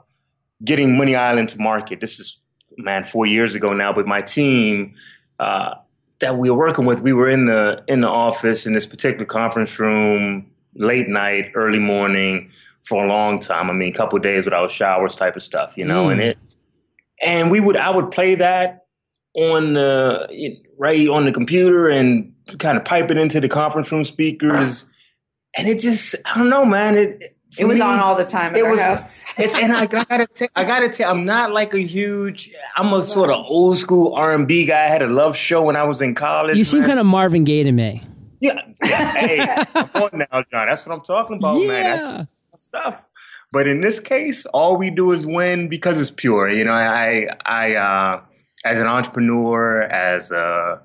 getting 0.63 0.95
MoneyIsland 0.95 1.50
to 1.50 1.59
market. 1.59 2.00
This 2.00 2.19
is, 2.19 2.38
man, 2.78 3.06
four 3.06 3.25
years 3.25 3.56
ago 3.56 3.74
now. 3.74 3.94
But 3.94 4.08
my 4.08 4.22
team 4.22 4.96
uh, 5.40 5.75
that 6.20 6.38
we 6.38 6.50
were 6.50 6.58
working 6.58 6.86
with, 6.86 7.02
we 7.02 7.14
were 7.14 7.30
in 7.30 7.46
the 7.46 7.84
in 7.88 8.02
the 8.02 8.08
office 8.08 8.66
in 8.66 8.74
this 8.74 8.86
particular 8.86 9.25
conference 9.25 9.78
room, 9.80 10.50
late 10.75 11.08
night, 11.08 11.52
early 11.56 11.80
morning, 11.80 12.52
for 12.86 13.04
a 13.04 13.08
long 13.08 13.40
time. 13.40 13.70
I 13.70 13.74
mean, 13.74 13.94
a 13.94 13.98
couple 13.98 14.18
of 14.18 14.24
days 14.24 14.46
without 14.46 14.72
showers, 14.72 15.16
type 15.16 15.36
of 15.36 15.44
stuff, 15.44 15.74
you 15.75 15.86
know. 15.86 16.08
Mm. 16.08 16.12
And 16.12 16.22
it, 16.22 16.38
and 17.22 17.52
we 17.52 17.60
would, 17.60 17.78
I 17.78 17.90
would 17.90 18.12
play 18.12 18.36
that 18.36 18.86
on 19.36 19.74
the 19.74 20.58
right 20.78 21.08
on 21.08 21.25
the 21.25 21.31
computer 21.31 21.90
and 21.90 22.34
kind 22.60 22.78
of 22.78 22.86
pipe 22.86 23.10
it 23.10 23.18
into 23.18 23.40
the 23.40 23.50
conference 23.50 23.92
room 23.92 24.04
speakers, 24.04 24.86
and 25.58 25.68
it 25.68 25.80
just 25.80 26.16
I 26.25 26.38
don't 26.38 26.50
know, 26.50 26.66
man. 26.66 26.98
It 26.98 27.32
It 27.57 27.65
was 27.65 27.79
on 27.79 28.00
all 28.00 28.15
the 28.15 28.25
time 28.25 28.53
at 28.53 28.59
It 28.59 28.65
our 28.65 28.71
was, 28.71 28.79
house. 28.79 29.23
it's, 29.38 29.53
and 29.53 29.73
I 29.73 29.85
gotta, 29.85 30.27
t- 30.33 30.50
I 30.55 30.63
gotta 30.63 30.89
tell, 30.89 31.11
I'm 31.11 31.25
not 31.25 31.51
like 31.51 31.74
a 31.74 31.79
huge. 31.79 32.51
I'm 32.75 32.93
a 32.93 33.03
sort 33.03 33.29
of 33.29 33.45
old 33.45 33.77
school 33.77 34.13
R 34.15 34.33
and 34.33 34.48
B 34.48 34.65
guy. 34.65 34.86
I 34.86 34.88
had 34.89 35.01
a 35.01 35.07
love 35.07 35.36
show 35.36 35.62
when 35.62 35.75
I 35.75 35.83
was 35.83 36.01
in 36.01 36.15
college. 36.15 36.57
You 36.57 36.63
seem 36.63 36.81
man. 36.81 36.89
kind 36.89 37.00
of 37.00 37.05
Marvin 37.05 37.43
Gaye 37.43 37.63
to 37.63 37.72
me. 37.72 38.01
yeah. 38.39 38.62
hey, 38.81 39.45
come 39.74 40.03
on 40.03 40.25
now, 40.31 40.43
John. 40.51 40.67
That's 40.67 40.86
what 40.86 40.93
I'm 40.93 41.03
talking 41.05 41.38
about, 41.38 41.60
man. 41.60 41.67
That's 41.67 42.01
yeah. 42.01 42.25
stuff. 42.57 43.07
But 43.51 43.67
in 43.67 43.81
this 43.81 44.00
case, 44.00 44.45
all 44.48 44.77
we 44.77 44.89
do 44.89 45.12
is 45.12 45.27
win 45.27 45.69
because 45.69 46.01
it's 46.01 46.10
pure. 46.10 46.50
You 46.50 46.65
know, 46.65 46.74
I, 46.74 47.27
I, 47.45 47.75
uh, 47.75 48.22
as 48.65 48.79
an 48.79 48.88
entrepreneur, 48.88 49.83
as 49.83 50.31
a 50.31 50.81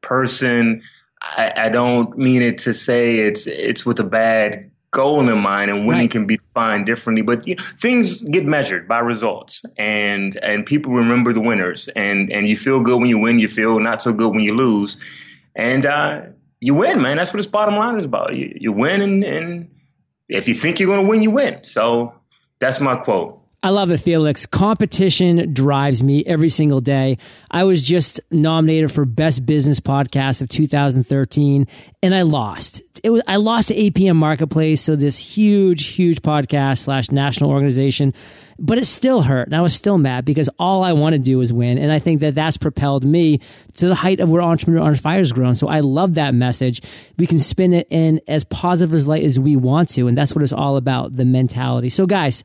person, 0.00 0.82
I, 1.22 1.52
I 1.56 1.68
don't 1.68 2.18
mean 2.18 2.42
it 2.42 2.58
to 2.60 2.74
say 2.74 3.20
it's 3.20 3.46
it's 3.46 3.86
with 3.86 4.00
a 4.00 4.04
bad 4.04 4.70
goal 4.90 5.28
in 5.28 5.38
mind, 5.38 5.70
and 5.70 5.86
winning 5.86 6.04
Right. 6.04 6.10
can 6.10 6.26
be 6.26 6.38
defined 6.38 6.86
differently. 6.86 7.22
But 7.22 7.46
you 7.46 7.54
know, 7.56 7.64
things 7.80 8.22
get 8.22 8.44
measured 8.46 8.88
by 8.88 8.98
results, 9.00 9.64
and 9.76 10.36
and 10.42 10.64
people 10.64 10.92
remember 10.92 11.32
the 11.32 11.40
winners, 11.40 11.88
and 11.96 12.32
and 12.32 12.48
you 12.48 12.56
feel 12.56 12.80
good 12.80 12.98
when 13.00 13.08
you 13.08 13.18
win, 13.18 13.38
you 13.38 13.48
feel 13.48 13.78
not 13.80 14.02
so 14.02 14.12
good 14.12 14.30
when 14.30 14.40
you 14.40 14.54
lose, 14.54 14.96
and 15.56 15.86
uh, 15.86 16.22
you 16.60 16.74
win, 16.74 17.00
man. 17.02 17.16
That's 17.16 17.32
what 17.32 17.38
this 17.38 17.46
bottom 17.46 17.76
line 17.76 17.98
is 17.98 18.04
about. 18.04 18.34
You, 18.34 18.52
you 18.58 18.72
win, 18.72 19.00
and, 19.02 19.24
and 19.24 19.70
if 20.28 20.48
you 20.48 20.54
think 20.54 20.80
you're 20.80 20.88
going 20.88 21.04
to 21.04 21.08
win, 21.08 21.22
you 21.22 21.30
win. 21.30 21.60
So 21.62 22.14
that's 22.60 22.80
my 22.80 22.96
quote. 22.96 23.37
I 23.60 23.70
love 23.70 23.90
it, 23.90 23.98
Felix. 23.98 24.46
Competition 24.46 25.52
drives 25.52 26.00
me 26.00 26.24
every 26.24 26.48
single 26.48 26.80
day. 26.80 27.18
I 27.50 27.64
was 27.64 27.82
just 27.82 28.20
nominated 28.30 28.92
for 28.92 29.04
Best 29.04 29.44
Business 29.44 29.80
Podcast 29.80 30.40
of 30.40 30.48
2013, 30.48 31.66
and 32.00 32.14
I 32.14 32.22
lost. 32.22 32.82
It 33.02 33.10
was 33.10 33.22
I 33.26 33.34
lost 33.36 33.68
to 33.68 33.74
APM 33.74 34.14
Marketplace, 34.14 34.80
so 34.80 34.94
this 34.94 35.18
huge, 35.18 35.86
huge 35.88 36.22
podcast 36.22 36.78
slash 36.78 37.10
national 37.10 37.50
organization. 37.50 38.14
But 38.60 38.78
it 38.78 38.86
still 38.86 39.22
hurt, 39.22 39.48
and 39.48 39.56
I 39.56 39.60
was 39.60 39.74
still 39.74 39.98
mad 39.98 40.24
because 40.24 40.48
all 40.60 40.84
I 40.84 40.92
want 40.92 41.14
to 41.14 41.18
do 41.18 41.40
is 41.40 41.52
win, 41.52 41.78
and 41.78 41.90
I 41.90 41.98
think 41.98 42.20
that 42.20 42.36
that's 42.36 42.56
propelled 42.56 43.04
me 43.04 43.40
to 43.74 43.88
the 43.88 43.94
height 43.96 44.20
of 44.20 44.30
where 44.30 44.42
Entrepreneur 44.42 44.82
on 44.82 44.94
Fire 44.94 45.18
has 45.18 45.32
grown. 45.32 45.56
So 45.56 45.66
I 45.66 45.80
love 45.80 46.14
that 46.14 46.32
message. 46.32 46.80
We 47.18 47.26
can 47.26 47.40
spin 47.40 47.72
it 47.72 47.88
in 47.90 48.20
as 48.28 48.44
positive 48.44 48.94
as 48.94 49.08
light 49.08 49.24
as 49.24 49.36
we 49.38 49.56
want 49.56 49.88
to, 49.90 50.06
and 50.06 50.16
that's 50.16 50.32
what 50.32 50.44
it's 50.44 50.52
all 50.52 50.76
about—the 50.76 51.24
mentality. 51.24 51.88
So, 51.88 52.06
guys. 52.06 52.44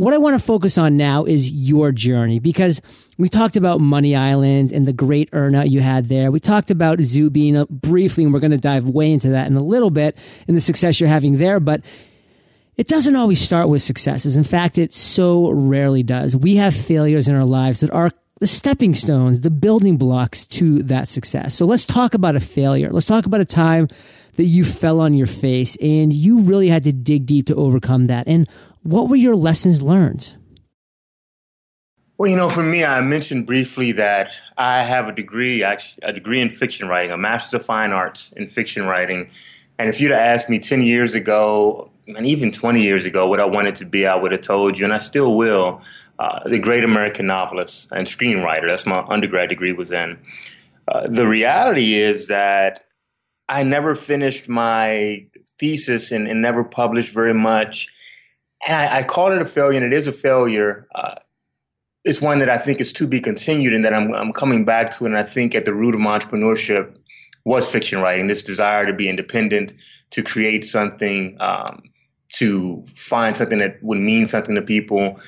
What 0.00 0.14
I 0.14 0.16
want 0.16 0.40
to 0.40 0.42
focus 0.42 0.78
on 0.78 0.96
now 0.96 1.26
is 1.26 1.50
your 1.50 1.92
journey 1.92 2.38
because 2.38 2.80
we 3.18 3.28
talked 3.28 3.56
about 3.56 3.80
MoneyIsland 3.80 4.72
and 4.72 4.86
the 4.86 4.94
great 4.94 5.30
earnout 5.32 5.68
you 5.68 5.82
had 5.82 6.08
there. 6.08 6.30
We 6.30 6.40
talked 6.40 6.70
about 6.70 7.00
Zoobean 7.00 7.68
briefly, 7.68 8.24
and 8.24 8.32
we're 8.32 8.40
going 8.40 8.50
to 8.50 8.56
dive 8.56 8.88
way 8.88 9.12
into 9.12 9.28
that 9.28 9.46
in 9.46 9.56
a 9.56 9.62
little 9.62 9.90
bit 9.90 10.16
and 10.48 10.56
the 10.56 10.62
success 10.62 11.00
you're 11.00 11.08
having 11.10 11.36
there. 11.36 11.60
But 11.60 11.82
it 12.78 12.88
doesn't 12.88 13.14
always 13.14 13.42
start 13.42 13.68
with 13.68 13.82
successes. 13.82 14.38
In 14.38 14.42
fact, 14.42 14.78
it 14.78 14.94
so 14.94 15.50
rarely 15.50 16.02
does. 16.02 16.34
We 16.34 16.56
have 16.56 16.74
failures 16.74 17.28
in 17.28 17.34
our 17.34 17.44
lives 17.44 17.80
that 17.80 17.90
are 17.90 18.10
the 18.38 18.46
stepping 18.46 18.94
stones, 18.94 19.42
the 19.42 19.50
building 19.50 19.98
blocks 19.98 20.46
to 20.46 20.82
that 20.84 21.08
success. 21.08 21.54
So 21.54 21.66
let's 21.66 21.84
talk 21.84 22.14
about 22.14 22.36
a 22.36 22.40
failure. 22.40 22.88
Let's 22.90 23.04
talk 23.04 23.26
about 23.26 23.42
a 23.42 23.44
time 23.44 23.88
that 24.36 24.44
you 24.44 24.64
fell 24.64 25.00
on 25.00 25.12
your 25.12 25.26
face 25.26 25.76
and 25.82 26.10
you 26.10 26.38
really 26.38 26.70
had 26.70 26.84
to 26.84 26.92
dig 26.92 27.26
deep 27.26 27.48
to 27.48 27.54
overcome 27.54 28.06
that. 28.06 28.26
And 28.26 28.48
what 28.82 29.08
were 29.08 29.16
your 29.16 29.36
lessons 29.36 29.82
learned? 29.82 30.34
Well, 32.18 32.30
you 32.30 32.36
know, 32.36 32.50
for 32.50 32.62
me, 32.62 32.84
I 32.84 33.00
mentioned 33.00 33.46
briefly 33.46 33.92
that 33.92 34.32
I 34.58 34.84
have 34.84 35.08
a 35.08 35.12
degree, 35.12 35.62
a 35.62 36.12
degree 36.12 36.40
in 36.40 36.50
fiction 36.50 36.86
writing, 36.86 37.12
a 37.12 37.16
Master 37.16 37.56
of 37.56 37.64
Fine 37.64 37.92
Arts 37.92 38.32
in 38.36 38.48
fiction 38.48 38.84
writing. 38.84 39.30
And 39.78 39.88
if 39.88 40.00
you'd 40.00 40.10
have 40.10 40.20
asked 40.20 40.50
me 40.50 40.58
10 40.58 40.82
years 40.82 41.14
ago, 41.14 41.90
and 42.06 42.26
even 42.26 42.52
20 42.52 42.82
years 42.82 43.06
ago, 43.06 43.26
what 43.26 43.40
I 43.40 43.46
wanted 43.46 43.76
to 43.76 43.86
be, 43.86 44.06
I 44.06 44.14
would 44.14 44.32
have 44.32 44.42
told 44.42 44.78
you, 44.78 44.84
and 44.84 44.92
I 44.92 44.98
still 44.98 45.34
will, 45.34 45.80
uh, 46.18 46.46
the 46.46 46.58
great 46.58 46.84
American 46.84 47.26
novelist 47.26 47.88
and 47.90 48.06
screenwriter. 48.06 48.68
That's 48.68 48.84
my 48.84 49.00
undergrad 49.08 49.48
degree 49.48 49.72
was 49.72 49.90
in. 49.90 50.18
Uh, 50.86 51.08
the 51.08 51.26
reality 51.26 51.98
is 51.98 52.26
that 52.26 52.84
I 53.48 53.62
never 53.62 53.94
finished 53.94 54.46
my 54.46 55.24
thesis 55.58 56.12
and, 56.12 56.28
and 56.28 56.42
never 56.42 56.64
published 56.64 57.14
very 57.14 57.32
much 57.32 57.88
and 58.66 58.76
I, 58.76 58.98
I 58.98 59.02
call 59.02 59.32
it 59.32 59.40
a 59.40 59.46
failure, 59.46 59.76
and 59.76 59.86
it 59.86 59.96
is 59.96 60.06
a 60.06 60.12
failure. 60.12 60.86
Uh, 60.94 61.14
it's 62.04 62.20
one 62.20 62.38
that 62.38 62.48
I 62.48 62.58
think 62.58 62.80
is 62.80 62.92
to 62.94 63.06
be 63.06 63.20
continued, 63.20 63.74
and 63.74 63.84
that 63.84 63.94
I'm, 63.94 64.12
I'm 64.14 64.32
coming 64.32 64.64
back 64.64 64.96
to. 64.98 65.06
And 65.06 65.16
I 65.16 65.22
think 65.22 65.54
at 65.54 65.64
the 65.64 65.74
root 65.74 65.94
of 65.94 66.00
my 66.00 66.18
entrepreneurship 66.18 66.96
was 67.44 67.68
fiction 67.68 68.00
writing, 68.00 68.26
this 68.26 68.42
desire 68.42 68.86
to 68.86 68.92
be 68.92 69.08
independent, 69.08 69.72
to 70.10 70.22
create 70.22 70.64
something, 70.64 71.36
um, 71.40 71.82
to 72.34 72.84
find 72.86 73.36
something 73.36 73.58
that 73.58 73.82
would 73.82 73.98
mean 73.98 74.26
something 74.26 74.54
to 74.54 74.62
people. 74.62 75.18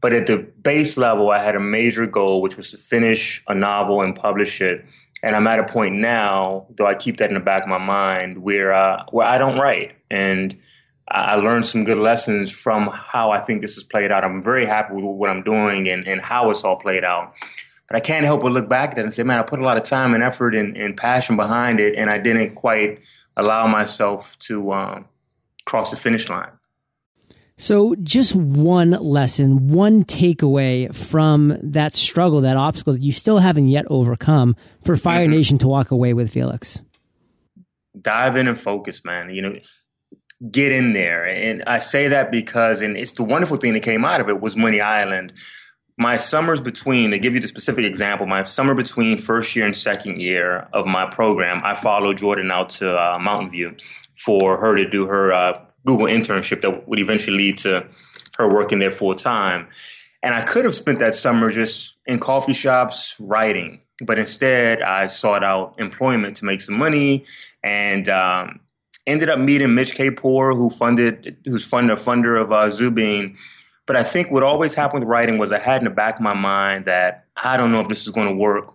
But 0.00 0.12
at 0.12 0.26
the 0.26 0.38
base 0.62 0.96
level, 0.96 1.30
I 1.30 1.42
had 1.42 1.56
a 1.56 1.60
major 1.60 2.06
goal, 2.06 2.42
which 2.42 2.56
was 2.56 2.70
to 2.70 2.78
finish 2.78 3.42
a 3.48 3.54
novel 3.54 4.02
and 4.02 4.14
publish 4.14 4.60
it. 4.60 4.84
And 5.22 5.34
I'm 5.34 5.46
at 5.46 5.58
a 5.58 5.64
point 5.64 5.96
now, 5.96 6.66
though 6.76 6.86
I 6.86 6.94
keep 6.94 7.16
that 7.18 7.30
in 7.30 7.34
the 7.34 7.40
back 7.40 7.62
of 7.62 7.68
my 7.68 7.78
mind, 7.78 8.42
where 8.42 8.72
uh, 8.72 9.04
where 9.10 9.26
I 9.26 9.38
don't 9.38 9.58
write, 9.58 9.96
and 10.10 10.56
I 11.08 11.36
learned 11.36 11.66
some 11.66 11.84
good 11.84 11.98
lessons 11.98 12.50
from 12.50 12.88
how 12.88 13.30
I 13.30 13.40
think 13.40 13.62
this 13.62 13.74
has 13.76 13.84
played 13.84 14.10
out. 14.10 14.24
I'm 14.24 14.42
very 14.42 14.66
happy 14.66 14.94
with 14.94 15.04
what 15.04 15.30
I'm 15.30 15.42
doing 15.42 15.88
and, 15.88 16.06
and 16.06 16.20
how 16.20 16.50
it's 16.50 16.64
all 16.64 16.76
played 16.76 17.04
out. 17.04 17.32
But 17.88 17.96
I 17.96 18.00
can't 18.00 18.24
help 18.24 18.42
but 18.42 18.50
look 18.50 18.68
back 18.68 18.92
at 18.92 18.98
it 18.98 19.02
and 19.02 19.14
say, 19.14 19.22
man, 19.22 19.38
I 19.38 19.42
put 19.42 19.60
a 19.60 19.64
lot 19.64 19.76
of 19.76 19.84
time 19.84 20.14
and 20.14 20.22
effort 20.22 20.56
and, 20.56 20.76
and 20.76 20.96
passion 20.96 21.36
behind 21.36 21.78
it, 21.78 21.94
and 21.96 22.10
I 22.10 22.18
didn't 22.18 22.56
quite 22.56 23.00
allow 23.36 23.68
myself 23.68 24.36
to 24.40 24.72
um, 24.72 25.04
cross 25.66 25.90
the 25.90 25.96
finish 25.96 26.28
line. 26.28 26.50
So, 27.58 27.94
just 28.02 28.34
one 28.34 28.90
lesson, 28.90 29.68
one 29.68 30.04
takeaway 30.04 30.94
from 30.94 31.56
that 31.62 31.94
struggle, 31.94 32.42
that 32.42 32.56
obstacle 32.56 32.92
that 32.94 33.00
you 33.00 33.12
still 33.12 33.38
haven't 33.38 33.68
yet 33.68 33.86
overcome 33.88 34.56
for 34.84 34.94
Fire 34.96 35.24
mm-hmm. 35.24 35.32
Nation 35.32 35.58
to 35.58 35.68
walk 35.68 35.90
away 35.90 36.12
with 36.12 36.30
Felix. 36.30 36.82
Dive 37.98 38.36
in 38.36 38.46
and 38.46 38.60
focus, 38.60 39.02
man. 39.06 39.30
You 39.30 39.40
know, 39.40 39.54
get 40.50 40.72
in 40.72 40.92
there. 40.92 41.24
And 41.24 41.64
I 41.66 41.78
say 41.78 42.08
that 42.08 42.30
because, 42.30 42.82
and 42.82 42.96
it's 42.96 43.12
the 43.12 43.24
wonderful 43.24 43.56
thing 43.56 43.72
that 43.74 43.80
came 43.80 44.04
out 44.04 44.20
of 44.20 44.28
it 44.28 44.40
was 44.40 44.54
MoneyIsland. 44.54 45.32
My 45.98 46.18
summers 46.18 46.60
between, 46.60 47.10
to 47.12 47.18
give 47.18 47.34
you 47.34 47.40
the 47.40 47.48
specific 47.48 47.86
example, 47.86 48.26
my 48.26 48.44
summer 48.44 48.74
between 48.74 49.18
first 49.18 49.56
year 49.56 49.64
and 49.64 49.74
second 49.74 50.20
year 50.20 50.68
of 50.74 50.86
my 50.86 51.08
program, 51.08 51.62
I 51.64 51.74
followed 51.74 52.18
Jordan 52.18 52.50
out 52.50 52.70
to 52.70 52.94
uh, 52.94 53.18
Mountain 53.18 53.50
View 53.50 53.76
for 54.14 54.58
her 54.58 54.76
to 54.76 54.88
do 54.88 55.06
her 55.06 55.32
uh, 55.32 55.54
Google 55.86 56.06
internship 56.06 56.60
that 56.60 56.86
would 56.86 56.98
eventually 56.98 57.36
lead 57.36 57.58
to 57.58 57.86
her 58.36 58.48
working 58.48 58.78
there 58.78 58.90
full 58.90 59.14
time. 59.14 59.68
And 60.22 60.34
I 60.34 60.42
could 60.42 60.64
have 60.64 60.74
spent 60.74 60.98
that 60.98 61.14
summer 61.14 61.50
just 61.50 61.94
in 62.06 62.18
coffee 62.18 62.52
shops 62.52 63.14
writing, 63.18 63.80
but 64.04 64.18
instead 64.18 64.82
I 64.82 65.06
sought 65.06 65.44
out 65.44 65.76
employment 65.78 66.36
to 66.38 66.44
make 66.44 66.60
some 66.60 66.76
money 66.76 67.24
and 67.62 68.08
um, 68.08 68.60
ended 69.06 69.28
up 69.28 69.38
meeting 69.38 69.74
Mitch 69.74 69.96
Kapor, 69.96 70.54
who 70.54 70.70
funded, 70.70 71.36
who's 71.44 71.64
funded 71.64 71.96
a 71.96 72.00
funder 72.00 72.40
of 72.40 72.52
uh, 72.52 72.70
Zoobean. 72.70 73.36
But 73.86 73.96
I 73.96 74.02
think 74.02 74.30
what 74.30 74.42
always 74.42 74.74
happened 74.74 75.04
with 75.04 75.08
writing 75.08 75.38
was 75.38 75.52
I 75.52 75.60
had 75.60 75.78
in 75.78 75.84
the 75.84 75.90
back 75.90 76.16
of 76.16 76.22
my 76.22 76.34
mind 76.34 76.86
that 76.86 77.26
I 77.36 77.56
don't 77.56 77.70
know 77.70 77.80
if 77.80 77.88
this 77.88 78.04
is 78.04 78.10
going 78.10 78.28
to 78.28 78.34
work 78.34 78.74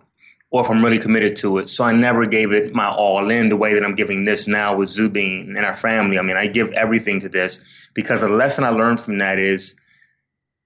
or 0.51 0.63
if 0.63 0.69
I'm 0.69 0.83
really 0.83 0.99
committed 0.99 1.35
to 1.37 1.57
it. 1.57 1.69
So 1.69 1.83
I 1.83 1.91
never 1.91 2.25
gave 2.25 2.51
it 2.51 2.73
my 2.73 2.89
all 2.89 3.29
in 3.29 3.49
the 3.49 3.57
way 3.57 3.73
that 3.73 3.83
I'm 3.83 3.95
giving 3.95 4.25
this 4.25 4.47
now 4.47 4.75
with 4.75 4.89
Zoobean 4.89 5.55
and 5.55 5.65
our 5.65 5.75
family. 5.75 6.17
I 6.17 6.21
mean, 6.21 6.37
I 6.37 6.47
give 6.47 6.71
everything 6.73 7.19
to 7.21 7.29
this 7.29 7.59
because 7.93 8.21
the 8.21 8.29
lesson 8.29 8.63
I 8.63 8.69
learned 8.69 8.99
from 8.99 9.17
that 9.17 9.37
is 9.37 9.75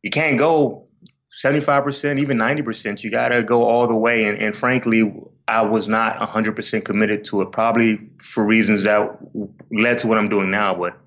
you 0.04 0.12
can't 0.12 0.38
go 0.38 0.88
75%, 1.44 2.20
even 2.20 2.38
90%. 2.38 3.04
You 3.04 3.12
got 3.12 3.30
to 3.30 3.44
go 3.44 3.64
all 3.64 3.88
the 3.88 3.96
way. 3.96 4.26
And, 4.26 4.38
and 4.38 4.56
frankly, 4.56 5.12
I 5.48 5.62
was 5.62 5.88
not 5.88 6.18
100% 6.20 6.86
committed 6.86 7.25
to 7.25 7.42
it, 7.42 7.52
probably 7.52 8.00
for 8.18 8.44
reasons 8.44 8.84
that 8.84 9.18
led 9.72 10.00
to 10.00 10.08
what 10.08 10.18
I'm 10.18 10.30
doing 10.30 10.50
now, 10.50 10.75
but 10.75 10.98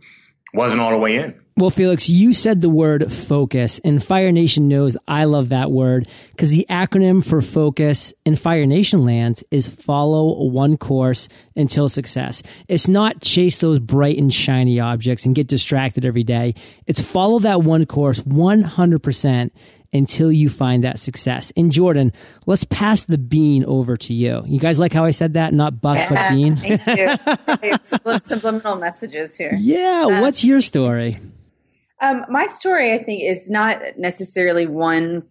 wasn't 0.55 0.81
all 0.81 0.93
the 0.93 0.99
way 0.99 1.17
in. 1.17 1.35
Well, 1.59 1.71
Felix, 1.71 2.09
you 2.09 2.33
said 2.33 2.61
the 2.61 2.69
word 2.69 3.13
focus, 3.13 3.81
and 3.83 4.03
Fire 4.03 4.31
Nation 4.31 4.69
knows 4.69 4.97
I 5.09 5.25
love 5.25 5.49
that 5.49 5.73
word 5.73 6.07
because 6.31 6.51
the 6.51 6.65
acronym 6.71 7.25
for 7.25 7.43
focus 7.43 8.15
in 8.25 8.37
Fire 8.37 8.65
Nation 8.65 9.05
lands 9.05 9.43
is 9.51 9.67
follow 9.67 10.45
one 10.45 10.77
course 10.77 11.29
until 11.57 11.89
success. 11.89 12.45
It's 12.69 12.87
not 12.87 13.21
chase 13.21 13.59
those 13.59 13.81
bright 13.81 14.19
and 14.19 14.33
shiny 14.33 14.79
objects 14.79 15.27
and 15.27 15.35
get 15.35 15.49
distracted 15.49 16.05
every 16.05 16.23
day. 16.23 16.55
It's 16.87 17.01
follow 17.01 17.41
that 17.41 17.63
one 17.63 17.87
course 17.87 18.21
100% 18.21 19.51
until 19.93 20.31
you 20.31 20.49
find 20.49 20.85
that 20.85 20.99
success. 20.99 21.53
And 21.57 21.73
Jordan, 21.73 22.13
let's 22.47 22.65
pass 22.65 23.05
the 23.05 23.19
bean 23.19 23.65
over 23.65 23.97
to 23.97 24.15
you. 24.15 24.43
You 24.47 24.59
guys 24.59 24.79
like 24.79 24.93
how 24.93 25.05
I 25.05 25.11
said 25.11 25.35
that? 25.35 25.55
Not 25.55 25.81
buck, 25.81 25.97
yeah, 25.97 26.09
but 26.09 26.37
bean. 26.37 26.57
Thank 26.57 27.63
you. 27.63 28.19
subliminal 28.23 28.77
messages 28.77 29.37
here. 29.37 29.55
Yeah. 29.59 30.05
Um, 30.07 30.21
what's 30.21 30.45
your 30.45 30.61
story? 30.61 31.21
Um, 32.01 32.25
my 32.29 32.47
story, 32.47 32.93
I 32.93 33.03
think, 33.03 33.23
is 33.25 33.51
not 33.51 33.81
necessarily 33.97 34.67
one 34.67 35.25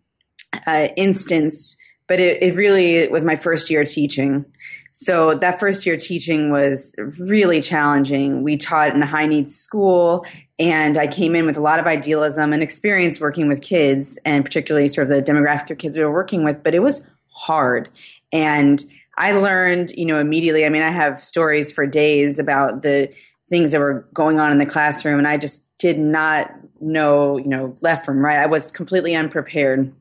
uh, 0.65 0.89
instance, 0.97 1.76
but 2.07 2.19
it, 2.19 2.41
it 2.41 2.55
really 2.55 3.07
was 3.09 3.23
my 3.23 3.35
first 3.35 3.69
year 3.69 3.83
teaching. 3.83 4.45
So 4.91 5.35
that 5.35 5.59
first 5.59 5.85
year 5.85 5.95
teaching 5.95 6.49
was 6.49 6.95
really 7.19 7.61
challenging. 7.61 8.41
We 8.41 8.57
taught 8.57 8.95
in 8.95 9.03
a 9.03 9.05
high 9.05 9.27
needs 9.27 9.55
school 9.55 10.25
and 10.57 10.97
I 10.97 11.05
came 11.05 11.35
in 11.35 11.45
with 11.45 11.57
a 11.57 11.61
lot 11.61 11.79
of 11.79 11.85
idealism 11.85 12.51
and 12.51 12.63
experience 12.63 13.19
working 13.19 13.47
with 13.47 13.61
kids 13.61 14.17
and 14.25 14.43
particularly 14.43 14.87
sort 14.87 15.11
of 15.11 15.25
the 15.25 15.31
demographic 15.31 15.69
of 15.69 15.77
kids 15.77 15.95
we 15.95 16.03
were 16.03 16.11
working 16.11 16.43
with, 16.43 16.63
but 16.63 16.73
it 16.73 16.79
was 16.79 17.03
hard. 17.27 17.89
And 18.31 18.83
I 19.17 19.33
learned, 19.33 19.91
you 19.91 20.05
know, 20.05 20.19
immediately. 20.19 20.65
I 20.65 20.69
mean, 20.69 20.83
I 20.83 20.89
have 20.89 21.21
stories 21.21 21.71
for 21.71 21.85
days 21.85 22.39
about 22.39 22.81
the 22.81 23.11
things 23.49 23.71
that 23.71 23.79
were 23.79 24.07
going 24.13 24.39
on 24.39 24.51
in 24.51 24.57
the 24.57 24.65
classroom 24.65 25.19
and 25.19 25.27
I 25.27 25.37
just 25.37 25.63
did 25.77 25.99
not 25.99 26.51
know, 26.81 27.37
you 27.37 27.47
know, 27.47 27.75
left 27.81 28.05
from 28.05 28.23
right. 28.23 28.39
I 28.39 28.47
was 28.47 28.71
completely 28.71 29.15
unprepared 29.15 29.93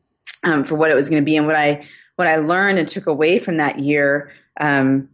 um, 0.45 0.65
for 0.65 0.75
what 0.75 0.91
it 0.91 0.95
was 0.95 1.09
going 1.09 1.23
to 1.23 1.25
be. 1.25 1.37
And 1.37 1.47
what 1.47 1.57
I, 1.57 1.87
what 2.17 2.27
I 2.27 2.37
learned 2.37 2.79
and 2.79 2.89
took 2.89 3.07
away 3.07 3.39
from 3.39 3.59
that 3.59 3.79
year 3.79 4.33
um, 4.59 5.09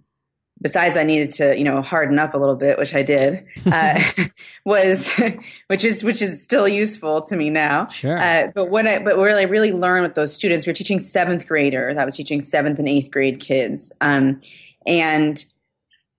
besides 0.62 0.96
I 0.96 1.02
needed 1.02 1.30
to, 1.32 1.58
you 1.58 1.64
know, 1.64 1.82
harden 1.82 2.18
up 2.18 2.34
a 2.34 2.38
little 2.38 2.54
bit, 2.54 2.78
which 2.78 2.94
I 2.94 3.02
did, 3.02 3.44
uh, 3.66 4.02
was, 4.64 5.12
which 5.66 5.84
is, 5.84 6.04
which 6.04 6.22
is 6.22 6.42
still 6.42 6.68
useful 6.68 7.20
to 7.22 7.36
me 7.36 7.50
now. 7.50 7.88
Sure. 7.88 8.18
Uh, 8.18 8.52
but 8.54 8.70
what 8.70 8.86
I, 8.86 9.00
but 9.00 9.18
what 9.18 9.32
I 9.32 9.42
really 9.42 9.72
learned 9.72 10.04
with 10.04 10.14
those 10.14 10.34
students, 10.34 10.64
we 10.64 10.70
were 10.70 10.74
teaching 10.74 11.00
seventh 11.00 11.46
graders. 11.46 11.98
I 11.98 12.04
was 12.04 12.16
teaching 12.16 12.40
seventh 12.40 12.78
and 12.78 12.88
eighth 12.88 13.10
grade 13.10 13.40
kids. 13.40 13.92
Um, 14.00 14.40
and 14.86 15.44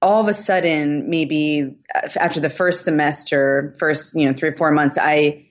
all 0.01 0.21
of 0.21 0.27
a 0.27 0.33
sudden, 0.33 1.09
maybe 1.09 1.77
after 2.17 2.41
the 2.41 2.49
first 2.49 2.83
semester, 2.83 3.73
first, 3.79 4.13
you 4.15 4.27
know, 4.27 4.33
three 4.35 4.49
or 4.49 4.53
four 4.53 4.71
months, 4.71 4.97
I, 4.99 5.45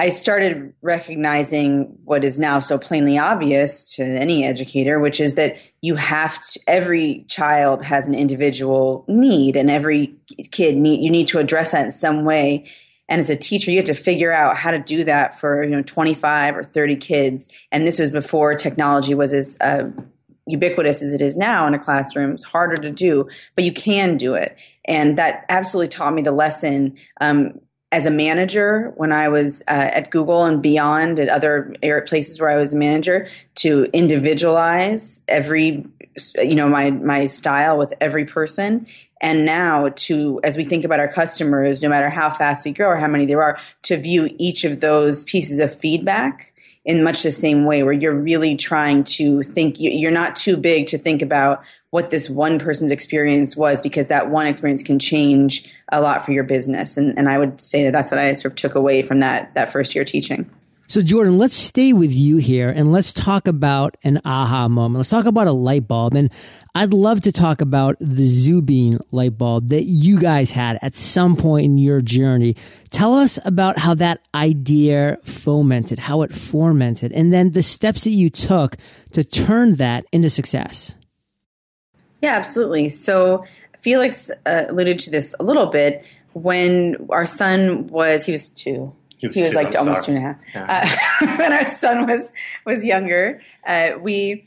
I 0.00 0.10
started 0.10 0.74
recognizing 0.80 1.98
what 2.04 2.22
is 2.22 2.38
now 2.38 2.60
so 2.60 2.78
plainly 2.78 3.18
obvious 3.18 3.94
to 3.96 4.04
any 4.04 4.44
educator, 4.44 5.00
which 5.00 5.18
is 5.18 5.34
that 5.34 5.56
you 5.80 5.96
have 5.96 6.40
to, 6.52 6.60
every 6.68 7.24
child 7.28 7.82
has 7.82 8.06
an 8.06 8.14
individual 8.14 9.04
need 9.08 9.56
and 9.56 9.68
every 9.70 10.14
kid 10.52 10.76
need, 10.76 11.02
you 11.02 11.10
need 11.10 11.26
to 11.28 11.38
address 11.38 11.72
that 11.72 11.84
in 11.84 11.90
some 11.90 12.22
way. 12.22 12.70
And 13.08 13.20
as 13.20 13.28
a 13.28 13.34
teacher, 13.34 13.72
you 13.72 13.78
have 13.78 13.86
to 13.86 13.94
figure 13.94 14.32
out 14.32 14.56
how 14.56 14.70
to 14.70 14.78
do 14.78 15.02
that 15.02 15.40
for, 15.40 15.64
you 15.64 15.70
know, 15.70 15.82
25 15.82 16.56
or 16.56 16.62
30 16.62 16.96
kids. 16.96 17.48
And 17.72 17.84
this 17.84 17.98
was 17.98 18.12
before 18.12 18.54
technology 18.54 19.14
was 19.14 19.32
as 19.32 19.56
uh, 19.60 19.90
ubiquitous 20.46 21.02
as 21.02 21.12
it 21.12 21.22
is 21.22 21.36
now 21.36 21.66
in 21.66 21.74
a 21.74 21.78
classroom. 21.78 22.32
It's 22.32 22.44
harder 22.44 22.76
to 22.82 22.90
do, 22.90 23.28
but 23.56 23.64
you 23.64 23.72
can 23.72 24.16
do 24.16 24.34
it. 24.34 24.56
And 24.84 25.18
that 25.18 25.44
absolutely 25.48 25.88
taught 25.88 26.14
me 26.14 26.22
the 26.22 26.32
lesson. 26.32 26.96
Um, 27.20 27.60
as 27.90 28.04
a 28.04 28.10
manager 28.10 28.92
when 28.96 29.12
I 29.12 29.28
was 29.28 29.62
uh, 29.62 29.90
at 29.92 30.10
Google 30.10 30.44
and 30.44 30.60
beyond 30.60 31.18
at 31.18 31.28
other 31.28 31.74
places 32.06 32.40
where 32.40 32.50
I 32.50 32.56
was 32.56 32.74
a 32.74 32.76
manager 32.76 33.28
to 33.56 33.88
individualize 33.92 35.22
every 35.28 35.86
you 36.36 36.54
know 36.54 36.68
my 36.68 36.90
my 36.90 37.26
style 37.28 37.78
with 37.78 37.94
every 38.00 38.24
person. 38.24 38.86
And 39.20 39.44
now 39.44 39.88
to 39.88 40.40
as 40.44 40.56
we 40.56 40.64
think 40.64 40.84
about 40.84 41.00
our 41.00 41.12
customers 41.12 41.82
no 41.82 41.88
matter 41.88 42.10
how 42.10 42.30
fast 42.30 42.64
we 42.64 42.72
grow 42.72 42.88
or 42.88 42.96
how 42.96 43.08
many 43.08 43.24
there 43.24 43.42
are 43.42 43.58
to 43.84 43.96
view 43.96 44.34
each 44.38 44.64
of 44.64 44.80
those 44.80 45.24
pieces 45.24 45.58
of 45.58 45.74
feedback 45.74 46.52
in 46.88 47.04
much 47.04 47.22
the 47.22 47.30
same 47.30 47.66
way 47.66 47.82
where 47.82 47.92
you're 47.92 48.18
really 48.18 48.56
trying 48.56 49.04
to 49.04 49.42
think 49.42 49.76
you're 49.78 50.10
not 50.10 50.34
too 50.34 50.56
big 50.56 50.86
to 50.86 50.96
think 50.96 51.20
about 51.20 51.62
what 51.90 52.08
this 52.08 52.30
one 52.30 52.58
person's 52.58 52.90
experience 52.90 53.54
was 53.54 53.82
because 53.82 54.06
that 54.06 54.30
one 54.30 54.46
experience 54.46 54.82
can 54.82 54.98
change 54.98 55.68
a 55.92 56.00
lot 56.00 56.24
for 56.24 56.32
your 56.32 56.44
business. 56.44 56.96
And, 56.96 57.16
and 57.18 57.28
I 57.28 57.36
would 57.36 57.60
say 57.60 57.84
that 57.84 57.92
that's 57.92 58.10
what 58.10 58.18
I 58.18 58.32
sort 58.32 58.52
of 58.52 58.56
took 58.56 58.74
away 58.74 59.02
from 59.02 59.20
that, 59.20 59.52
that 59.52 59.70
first 59.70 59.94
year 59.94 60.04
teaching. 60.04 60.50
So, 60.90 61.02
Jordan, 61.02 61.36
let's 61.36 61.54
stay 61.54 61.92
with 61.92 62.14
you 62.14 62.38
here 62.38 62.70
and 62.70 62.90
let's 62.90 63.12
talk 63.12 63.46
about 63.46 63.98
an 64.04 64.22
aha 64.24 64.68
moment. 64.68 65.00
Let's 65.00 65.10
talk 65.10 65.26
about 65.26 65.46
a 65.46 65.52
light 65.52 65.86
bulb. 65.86 66.14
And 66.14 66.30
I'd 66.74 66.94
love 66.94 67.20
to 67.22 67.32
talk 67.32 67.60
about 67.60 67.98
the 68.00 68.26
Zoobean 68.26 68.98
light 69.12 69.36
bulb 69.36 69.68
that 69.68 69.82
you 69.82 70.18
guys 70.18 70.50
had 70.50 70.78
at 70.80 70.94
some 70.94 71.36
point 71.36 71.66
in 71.66 71.76
your 71.76 72.00
journey. 72.00 72.56
Tell 72.88 73.14
us 73.14 73.38
about 73.44 73.76
how 73.76 73.96
that 73.96 74.26
idea 74.34 75.18
fomented, 75.24 75.98
how 75.98 76.22
it 76.22 76.32
fomented, 76.34 77.12
and 77.12 77.34
then 77.34 77.52
the 77.52 77.62
steps 77.62 78.04
that 78.04 78.10
you 78.10 78.30
took 78.30 78.78
to 79.12 79.22
turn 79.22 79.74
that 79.74 80.06
into 80.10 80.30
success. 80.30 80.96
Yeah, 82.22 82.34
absolutely. 82.34 82.88
So 82.88 83.44
Felix 83.78 84.30
uh, 84.46 84.64
alluded 84.70 85.00
to 85.00 85.10
this 85.10 85.34
a 85.38 85.42
little 85.42 85.66
bit 85.66 86.06
when 86.32 87.08
our 87.10 87.26
son 87.26 87.88
was 87.88 88.24
he 88.24 88.32
was 88.32 88.48
two. 88.48 88.94
He 89.18 89.26
was, 89.26 89.36
he 89.36 89.42
was 89.42 89.50
two, 89.50 89.56
like 89.56 89.74
almost 89.76 90.04
sorry. 90.04 90.18
two 90.18 90.24
and 90.24 90.36
a 90.54 90.60
half. 90.60 90.86
Yeah. 90.86 91.26
Uh, 91.26 91.36
when 91.38 91.52
our 91.52 91.66
son 91.66 92.06
was 92.06 92.32
was 92.64 92.84
younger, 92.84 93.40
uh, 93.66 93.90
we 94.00 94.46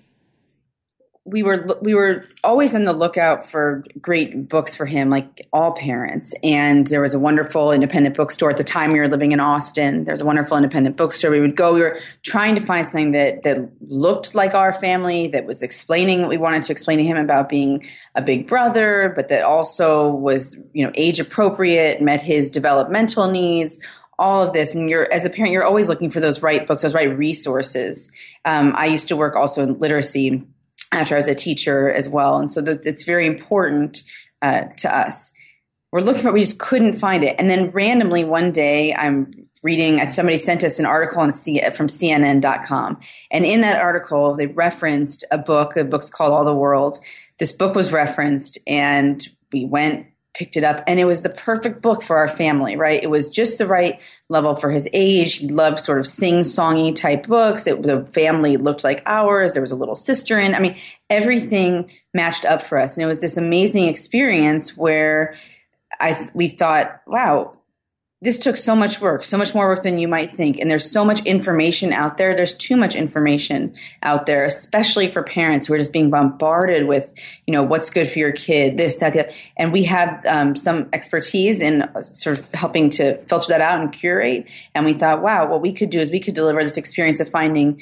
we 1.24 1.44
were 1.44 1.78
we 1.82 1.94
were 1.94 2.24
always 2.44 2.74
on 2.74 2.84
the 2.84 2.94
lookout 2.94 3.46
for 3.46 3.84
great 4.01 4.50
books 4.50 4.75
for 4.75 4.88
him, 4.88 5.12
like 5.12 5.48
all 5.54 5.74
parents. 5.74 6.34
And 6.42 6.88
there 6.88 7.00
was 7.00 7.13
a 7.13 7.20
wonderful 7.20 7.72
independent 7.72 8.18
bookstore 8.18 8.50
at 8.50 8.58
the 8.58 8.63
time 8.63 8.92
we 8.92 9.00
were 9.00 9.08
living 9.08 9.32
in 9.32 9.40
Austin. 9.40 10.06
There 10.06 10.13
was 10.13 10.22
a 10.22 10.25
wonderful 10.25 10.58
independent 10.58 10.98
bookstore. 10.98 11.30
We 11.30 11.40
would 11.40 11.56
go. 11.56 11.75
We 11.75 11.82
were 11.82 12.00
trying 12.24 12.56
to 12.56 12.62
find 12.62 12.88
something 12.88 13.12
that 13.12 13.44
that 13.44 13.70
looked 13.82 14.34
like 14.34 14.56
our 14.56 14.74
family, 14.74 15.28
that 15.28 15.46
was 15.46 15.62
explaining 15.62 16.22
what 16.22 16.30
we 16.30 16.38
wanted 16.38 16.63
to 16.63 16.72
explain 16.72 16.98
to 16.98 17.04
him 17.04 17.18
about 17.18 17.50
being 17.50 17.88
a 18.16 18.22
big 18.22 18.48
brother, 18.48 19.13
but 19.16 19.28
that 19.28 19.44
also 19.44 20.10
was 20.10 20.58
you 20.74 20.84
know 20.84 20.92
age 20.96 21.20
appropriate, 21.20 22.01
met 22.01 22.20
his 22.20 22.50
developmental 22.50 23.30
needs 23.30 23.80
all 24.22 24.44
of 24.44 24.54
this 24.54 24.75
and 24.75 24.90
you're 24.90 25.12
as 25.12 25.25
a 25.25 25.30
parent 25.30 25.51
you're 25.51 25.66
always 25.66 25.90
looking 25.90 26.10
for 26.10 26.20
those 26.20 26.42
right 26.42 26.66
books 26.68 26.84
those 26.84 26.94
right 26.94 27.18
resources 27.18 28.12
um, 28.46 28.72
i 28.75 28.86
used 28.86 29.08
to 29.10 29.18
work 29.18 29.36
also 29.36 29.62
in 29.62 29.78
literacy 29.80 30.46
after 30.92 31.16
I 31.16 31.18
was 31.18 31.28
a 31.28 31.36
teacher 31.36 31.90
as 31.90 32.10
well. 32.10 32.38
And 32.38 32.51
so 32.51 32.62
the, 32.62 32.82
it's 32.84 33.04
very 33.04 33.25
important 33.25 34.04
uh, 34.42 34.63
to 34.80 34.96
us. 34.96 35.32
We're 35.92 36.01
looking 36.01 36.22
for 36.22 36.30
it, 36.30 36.34
we 36.34 36.44
just 36.44 36.60
couldn't 36.60 36.94
find 36.94 37.24
it. 37.24 37.36
And 37.38 37.50
then 37.50 37.72
randomly 37.72 38.24
one 38.24 38.51
day 38.51 38.94
I'm 38.94 39.32
reading, 39.63 40.10
somebody 40.10 40.38
sent 40.38 40.63
us 40.63 40.80
an 40.80 40.86
article 40.86 41.22
on 41.22 41.32
C, 41.32 41.62
from 41.72 41.88
CNN.com. 41.88 43.00
And 43.30 43.46
in 43.46 43.62
that 43.62 43.78
article, 43.78 44.36
they 44.36 44.48
referenced 44.48 45.25
a 45.32 45.38
book, 45.38 45.75
a 45.75 45.84
book's 45.84 46.10
called 46.10 46.34
All 46.34 46.46
the 46.46 46.54
World. 46.54 47.00
This 47.40 47.51
book 47.51 47.75
was 47.75 47.92
referenced 47.92 48.58
and 48.66 49.28
we 49.51 49.66
went 49.66 50.08
picked 50.34 50.56
it 50.56 50.64
up 50.64 50.82
and 50.88 51.00
it 51.00 51.06
was 51.06 51.24
the 51.24 51.30
perfect 51.30 51.82
book 51.82 52.02
for 52.02 52.18
our 52.18 52.28
family, 52.28 52.76
right? 52.76 53.04
It 53.04 53.10
was 53.10 53.28
just 53.28 53.58
the 53.58 53.68
right 53.68 54.00
level 54.30 54.56
for 54.56 54.72
his 54.72 54.88
age. 54.94 55.36
He 55.36 55.48
loved 55.50 55.80
sort 55.80 56.00
of 56.00 56.08
sing-songy 56.08 56.96
type 56.96 57.28
books. 57.28 57.68
It, 57.68 57.84
the 57.84 58.06
family 58.06 58.58
looked 58.58 58.84
like 58.84 59.04
ours. 59.06 59.54
There 59.54 59.62
was 59.62 59.72
a 59.72 59.76
little 59.76 59.96
sister 59.96 60.40
in. 60.40 60.56
I 60.56 60.60
mean, 60.60 60.78
everything 61.10 61.92
matched 62.14 62.46
up 62.46 62.62
for 62.62 62.78
us. 62.78 62.96
And 62.96 63.04
it 63.04 63.08
was 63.08 63.20
this 63.20 63.36
amazing 63.36 63.88
experience 63.88 64.78
where 64.78 65.36
I 66.00 66.30
we 66.34 66.48
thought, 66.48 67.02
wow, 67.06 67.58
this 68.24 68.38
took 68.38 68.56
so 68.56 68.75
much 68.75 69.01
work, 69.01 69.24
so 69.24 69.36
much 69.36 69.56
more 69.56 69.68
work 69.68 69.82
than 69.82 69.98
you 69.98 70.08
might 70.08 70.32
think. 70.32 70.60
And 70.60 70.70
there's 70.70 70.90
so 70.90 71.04
much 71.04 71.25
information 71.25 71.92
out 71.92 72.18
there. 72.18 72.36
There's 72.36 72.54
too 72.54 72.78
much 72.78 72.96
information 72.96 73.74
out 74.04 74.28
there, 74.28 74.46
especially 74.46 75.10
for 75.10 75.24
parents 75.24 75.66
who 75.66 75.74
are 75.74 75.79
just 75.79 75.92
being 75.92 76.12
bombarded 76.12 76.88
with, 76.88 77.12
you 77.48 77.51
know, 77.51 77.64
what's 77.64 77.90
good 77.90 78.07
for 78.07 78.20
your 78.20 78.31
kid, 78.31 78.77
this, 78.77 78.98
that, 78.98 79.14
that. 79.14 79.31
And 79.57 79.74
we 79.74 79.86
have 79.86 80.24
um, 80.27 80.55
some 80.55 80.88
expertise 80.94 81.62
in 81.62 81.90
sort 82.03 82.38
of 82.38 82.51
helping 82.51 82.92
to 82.92 83.18
filter 83.24 83.48
that 83.50 83.62
out 83.62 83.81
and 83.81 83.92
curate. 83.92 84.46
And 84.75 84.86
we 84.86 84.94
thought, 84.94 85.24
wow, 85.24 85.48
what 85.48 85.62
we 85.62 85.74
could 85.74 85.90
do 85.90 85.98
is 85.98 86.12
we 86.12 86.20
could 86.20 86.36
deliver 86.36 86.62
this 86.62 86.77
experience 86.77 87.20
of 87.20 87.29
finding 87.29 87.81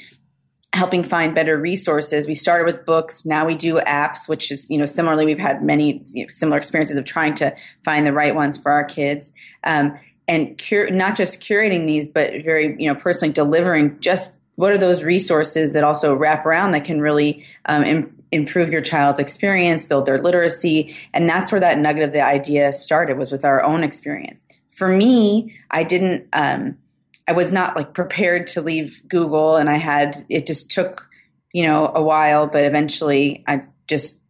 helping 0.72 1.02
find 1.02 1.34
better 1.34 1.58
resources. 1.58 2.28
We 2.28 2.34
started 2.36 2.64
with 2.64 2.86
books. 2.86 3.26
Now 3.26 3.44
we 3.44 3.56
do 3.56 3.80
apps, 3.80 4.28
which 4.28 4.52
is, 4.52 4.70
you 4.70 4.78
know, 4.78 4.84
similarly, 4.86 5.26
we've 5.26 5.36
had 5.36 5.64
many 5.64 6.04
you 6.14 6.22
know, 6.22 6.28
similar 6.28 6.58
experiences 6.58 6.96
of 6.96 7.04
trying 7.04 7.34
to 7.34 7.54
find 7.84 8.06
the 8.06 8.12
right 8.12 8.34
ones 8.34 8.56
for 8.56 8.70
our 8.70 8.84
kids. 8.84 9.32
Um, 9.64 9.98
and 10.30 10.56
cure, 10.58 10.88
not 10.90 11.16
just 11.16 11.40
curating 11.40 11.88
these, 11.88 12.06
but 12.06 12.44
very, 12.44 12.76
you 12.78 12.86
know, 12.88 12.94
personally 12.94 13.34
delivering 13.34 13.98
just 13.98 14.32
what 14.54 14.70
are 14.70 14.78
those 14.78 15.02
resources 15.02 15.72
that 15.72 15.82
also 15.82 16.14
wrap 16.14 16.46
around 16.46 16.70
that 16.70 16.84
can 16.84 17.00
really 17.00 17.44
um, 17.64 17.82
Im- 17.82 18.22
improve 18.30 18.70
your 18.70 18.80
child's 18.80 19.18
experience, 19.18 19.84
build 19.86 20.06
their 20.06 20.22
literacy. 20.22 20.96
And 21.12 21.28
that's 21.28 21.50
where 21.50 21.60
that 21.60 21.78
nugget 21.78 22.04
of 22.04 22.12
the 22.12 22.24
idea 22.24 22.72
started 22.72 23.18
was 23.18 23.32
with 23.32 23.44
our 23.44 23.60
own 23.64 23.82
experience. 23.82 24.46
For 24.68 24.86
me, 24.86 25.58
I 25.72 25.82
didn't, 25.82 26.28
um, 26.32 26.78
I 27.26 27.32
was 27.32 27.50
not 27.50 27.74
like 27.74 27.92
prepared 27.92 28.46
to 28.48 28.62
leave 28.62 29.02
Google 29.08 29.56
and 29.56 29.68
I 29.68 29.78
had, 29.78 30.24
it 30.28 30.46
just 30.46 30.70
took, 30.70 31.08
you 31.52 31.66
know, 31.66 31.90
a 31.92 32.02
while, 32.02 32.46
but 32.46 32.62
eventually 32.62 33.42
I 33.48 33.64
just 33.88 34.20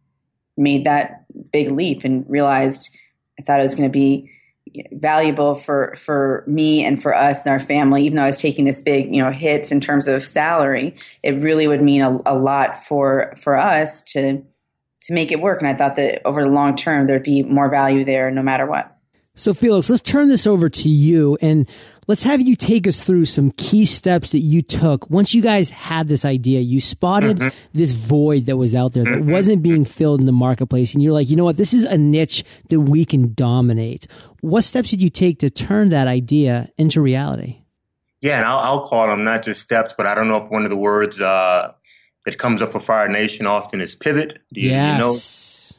made 0.57 0.85
that 0.85 1.25
big 1.51 1.69
leap 1.69 2.03
and 2.03 2.27
realized 2.27 2.89
I 3.39 3.43
thought 3.43 3.59
it 3.59 3.63
was 3.63 3.75
going 3.75 3.87
to 3.87 3.93
be 3.93 4.31
valuable 4.93 5.55
for 5.55 5.95
for 5.95 6.43
me 6.47 6.83
and 6.83 7.01
for 7.01 7.15
us 7.15 7.45
and 7.45 7.51
our 7.51 7.59
family. 7.59 8.03
Even 8.03 8.17
though 8.17 8.23
i 8.23 8.27
was 8.27 8.39
taking 8.39 8.65
this 8.65 8.81
big 8.81 9.13
you 9.13 9.21
know 9.21 9.31
hit 9.31 9.71
in 9.71 9.81
terms 9.81 10.07
of 10.07 10.23
salary 10.25 10.95
it 11.23 11.31
really 11.41 11.67
would 11.67 11.81
mean 11.81 12.01
a, 12.01 12.19
a 12.25 12.35
lot 12.35 12.85
for 12.85 13.33
for 13.37 13.57
us 13.57 14.01
to 14.03 14.43
to 15.03 15.13
make 15.13 15.31
it 15.31 15.41
work. 15.41 15.61
And 15.61 15.69
i 15.69 15.73
thought 15.73 15.95
that 15.95 16.21
over 16.25 16.43
the 16.43 16.49
long 16.49 16.75
term 16.75 17.07
there'd 17.07 17.23
be 17.23 17.43
more 17.43 17.69
value 17.69 18.05
there 18.05 18.31
no 18.31 18.43
matter 18.43 18.65
what. 18.65 18.97
So 19.35 19.53
felix 19.53 19.89
let's 19.89 20.01
turn 20.01 20.29
this 20.29 20.47
over 20.47 20.69
to 20.69 20.89
you. 20.89 21.37
And 21.41 21.67
let's 22.11 22.23
have 22.23 22.41
you 22.41 22.57
take 22.57 22.89
us 22.89 23.05
through 23.05 23.23
some 23.23 23.51
key 23.51 23.85
steps 23.85 24.33
that 24.33 24.39
you 24.39 24.61
took 24.61 25.09
once 25.09 25.33
you 25.33 25.41
guys 25.41 25.69
had 25.69 26.09
this 26.09 26.25
idea. 26.25 26.59
You 26.59 26.81
spotted 26.81 27.37
mm-hmm. 27.37 27.57
this 27.71 27.93
void 27.93 28.47
that 28.47 28.57
was 28.57 28.75
out 28.75 28.91
there 28.91 29.05
that 29.05 29.09
mm-hmm. 29.11 29.31
wasn't 29.31 29.63
being 29.63 29.85
filled 29.85 30.19
in 30.19 30.25
the 30.25 30.33
marketplace, 30.33 30.93
and 30.93 31.01
you're 31.01 31.13
like, 31.13 31.29
you 31.29 31.37
know 31.37 31.45
what, 31.45 31.55
this 31.55 31.73
is 31.73 31.85
a 31.85 31.97
niche 31.97 32.43
that 32.67 32.81
we 32.81 33.05
can 33.05 33.33
dominate. 33.33 34.07
What 34.41 34.65
steps 34.65 34.89
did 34.89 35.01
you 35.01 35.09
take 35.09 35.39
to 35.39 35.49
turn 35.49 35.87
that 35.91 36.09
idea 36.09 36.69
into 36.77 36.99
reality? 36.99 37.61
Yeah, 38.19 38.39
and 38.39 38.45
I'll, 38.45 38.59
I'll 38.59 38.83
call 38.85 39.07
them 39.07 39.23
not 39.23 39.43
just 39.43 39.61
steps, 39.61 39.95
but 39.97 40.05
I 40.05 40.13
don't 40.13 40.27
know 40.27 40.43
if 40.43 40.51
one 40.51 40.65
of 40.65 40.69
the 40.69 40.75
words 40.75 41.21
uh, 41.21 41.71
that 42.25 42.37
comes 42.37 42.61
up 42.61 42.73
for 42.73 42.81
Fire 42.81 43.07
Nation 43.07 43.47
often 43.47 43.79
is 43.79 43.95
pivot. 43.95 44.39
Do 44.51 44.59
you, 44.59 44.71
yes. 44.71 44.97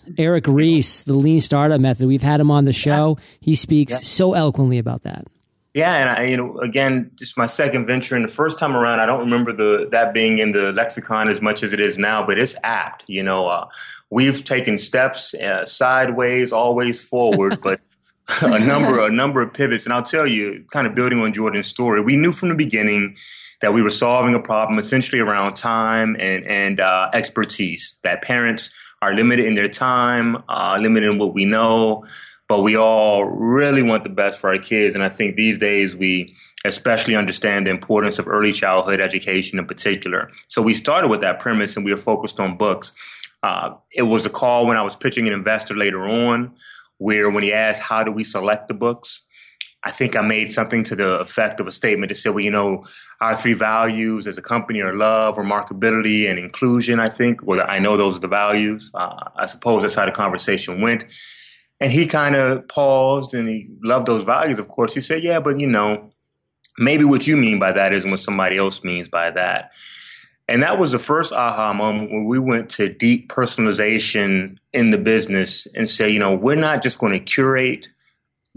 You 0.07 0.15
know? 0.15 0.15
Eric 0.17 0.47
Ries, 0.49 1.05
the 1.05 1.13
lean 1.13 1.43
startup 1.43 1.79
method. 1.79 2.09
We've 2.09 2.23
had 2.23 2.41
him 2.41 2.51
on 2.51 2.65
the 2.65 2.73
show. 2.73 3.19
He 3.41 3.55
speaks 3.55 3.93
yeah. 3.93 3.99
so 3.99 4.33
eloquently 4.33 4.79
about 4.79 5.03
that. 5.03 5.27
Yeah, 5.75 5.95
and 5.97 6.09
I, 6.11 6.25
you 6.25 6.37
know, 6.37 6.59
again, 6.59 7.11
just 7.17 7.39
my 7.39 7.47
second 7.47 7.87
venture, 7.87 8.15
and 8.15 8.25
the 8.25 8.33
first 8.33 8.59
time 8.59 8.77
around, 8.77 9.01
I 9.01 9.07
don't 9.07 9.21
remember 9.21 9.53
the 9.55 9.89
that 9.91 10.13
being 10.13 10.39
in 10.39 10.53
the 10.53 10.71
lexicon 10.73 11.29
as 11.29 11.41
much 11.41 11.63
as 11.63 11.73
it 11.73 11.81
is 11.81 11.97
now, 11.97 12.27
but 12.27 12.39
it's 12.39 12.55
apt. 12.63 13.05
You 13.07 13.23
know, 13.23 13.47
uh, 13.47 13.67
we've 14.11 14.45
taken 14.45 14.77
steps 14.77 15.33
uh, 15.35 15.65
sideways, 15.65 16.53
always 16.53 17.01
forward, 17.01 17.59
but 17.63 17.81
a 18.43 18.59
number 18.59 19.01
a 19.01 19.11
number 19.11 19.41
of 19.41 19.55
pivots. 19.55 19.87
And 19.87 19.95
I'll 19.95 20.03
tell 20.03 20.27
you, 20.27 20.63
kind 20.71 20.87
of 20.87 20.95
building 20.95 21.21
on 21.21 21.33
Jordan's 21.33 21.69
story, 21.69 22.03
we 22.03 22.17
knew 22.17 22.33
from 22.33 22.51
the 22.51 22.55
beginning 22.55 23.17
that 23.63 23.73
we 23.73 23.81
were 23.81 23.91
solving 23.91 24.35
a 24.35 24.41
problem 24.41 24.79
essentially 24.79 25.23
around 25.23 25.55
time 25.55 26.17
and 26.21 26.47
and 26.47 26.81
uh, 26.81 27.09
expertise. 27.15 27.97
That 28.05 28.21
parents 28.21 28.71
are 29.01 29.15
limited 29.15 29.47
in 29.47 29.55
their 29.55 29.69
time, 29.69 30.37
uh, 30.51 30.77
limited 30.79 31.11
in 31.11 31.19
what 31.19 31.33
we 31.33 31.47
know 31.47 32.05
but 32.53 32.61
we 32.61 32.77
all 32.77 33.25
really 33.25 33.81
want 33.81 34.03
the 34.03 34.11
best 34.11 34.39
for 34.39 34.51
our 34.51 34.59
kids. 34.59 34.95
And 34.95 35.03
I 35.03 35.09
think 35.09 35.37
these 35.37 35.59
days 35.59 35.97
we 35.97 36.37
especially 36.67 37.17
understand 37.17 37.67
the 37.67 37.71
importance 37.71 38.19
of 38.19 38.29
early 38.29 38.53
childhood 38.53 39.01
education 39.01 39.59
in 39.59 39.65
particular. 39.65 40.31
So 40.49 40.61
we 40.61 40.75
started 40.75 41.09
with 41.09 41.23
that 41.23 41.41
premise 41.41 41.77
and 41.77 41.83
we 41.87 41.93
were 41.93 41.97
focused 41.97 42.39
on 42.39 42.59
books. 42.59 42.93
Uh, 43.43 43.73
it 43.91 44.03
was 44.03 44.27
a 44.27 44.29
call 44.29 44.67
when 44.67 44.77
I 44.77 44.83
was 44.83 44.97
pitching 44.97 45.27
an 45.27 45.33
investor 45.33 45.75
later 45.75 46.07
on, 46.07 46.53
where 46.99 47.31
when 47.31 47.43
he 47.43 47.55
asked, 47.55 47.81
How 47.81 48.05
do 48.05 48.13
we 48.13 48.23
select 48.23 48.69
the 48.69 48.75
books? 48.75 49.23
I 49.85 49.91
think 49.91 50.15
I 50.15 50.21
made 50.21 50.53
something 50.53 50.85
to 50.85 50.95
the 50.95 51.21
effect 51.21 51.59
of 51.59 51.67
a 51.67 51.73
statement 51.73 52.11
that 52.11 52.17
said, 52.17 52.35
Well, 52.35 52.45
you 52.45 52.51
know, 52.51 52.85
our 53.23 53.35
three 53.35 53.55
values 53.55 54.27
as 54.27 54.37
a 54.37 54.43
company 54.43 54.83
are 54.83 54.93
love, 54.93 55.37
remarkability, 55.37 56.29
and 56.29 56.39
inclusion, 56.39 57.01
I 57.01 57.09
think. 57.09 57.41
Well, 57.43 57.65
I 57.67 57.79
know 57.79 57.97
those 57.97 58.19
are 58.19 58.21
the 58.21 58.29
values. 58.29 58.91
Uh, 58.93 59.31
I 59.37 59.47
suppose 59.47 59.81
that's 59.81 59.95
how 59.95 60.05
the 60.05 60.13
conversation 60.13 60.83
went. 60.83 61.07
And 61.83 61.91
he 61.91 62.07
kind 62.07 62.37
of 62.37 62.69
paused 62.69 63.35
and 63.35 63.49
he 63.49 63.69
loved 63.83 64.07
those 64.07 64.23
values, 64.23 64.61
of 64.61 64.69
course. 64.69 64.95
He 64.95 65.01
said, 65.01 65.25
Yeah, 65.25 65.41
but 65.41 65.59
you 65.59 65.67
know, 65.67 66.13
maybe 66.79 67.03
what 67.03 67.27
you 67.27 67.37
mean 67.37 67.59
by 67.59 67.73
that 67.73 67.93
isn't 67.93 68.09
what 68.09 68.21
somebody 68.21 68.57
else 68.57 68.85
means 68.85 69.09
by 69.09 69.33
that. 69.33 69.73
And 70.47 70.63
that 70.63 70.79
was 70.79 70.93
the 70.93 71.01
first 71.01 71.33
aha 71.33 71.73
moment 71.73 72.13
when 72.13 72.27
we 72.27 72.39
went 72.39 72.71
to 72.71 72.89
deep 72.89 73.29
personalization 73.33 74.59
in 74.73 74.93
the 74.93 74.99
business 74.99 75.67
and 75.75 75.91
say, 75.91 76.09
you 76.09 76.21
know, 76.21 76.37
we're 76.37 76.55
not 76.55 76.85
just 76.85 77.01
going 77.01 77.15
to 77.15 77.19
curate 77.19 77.89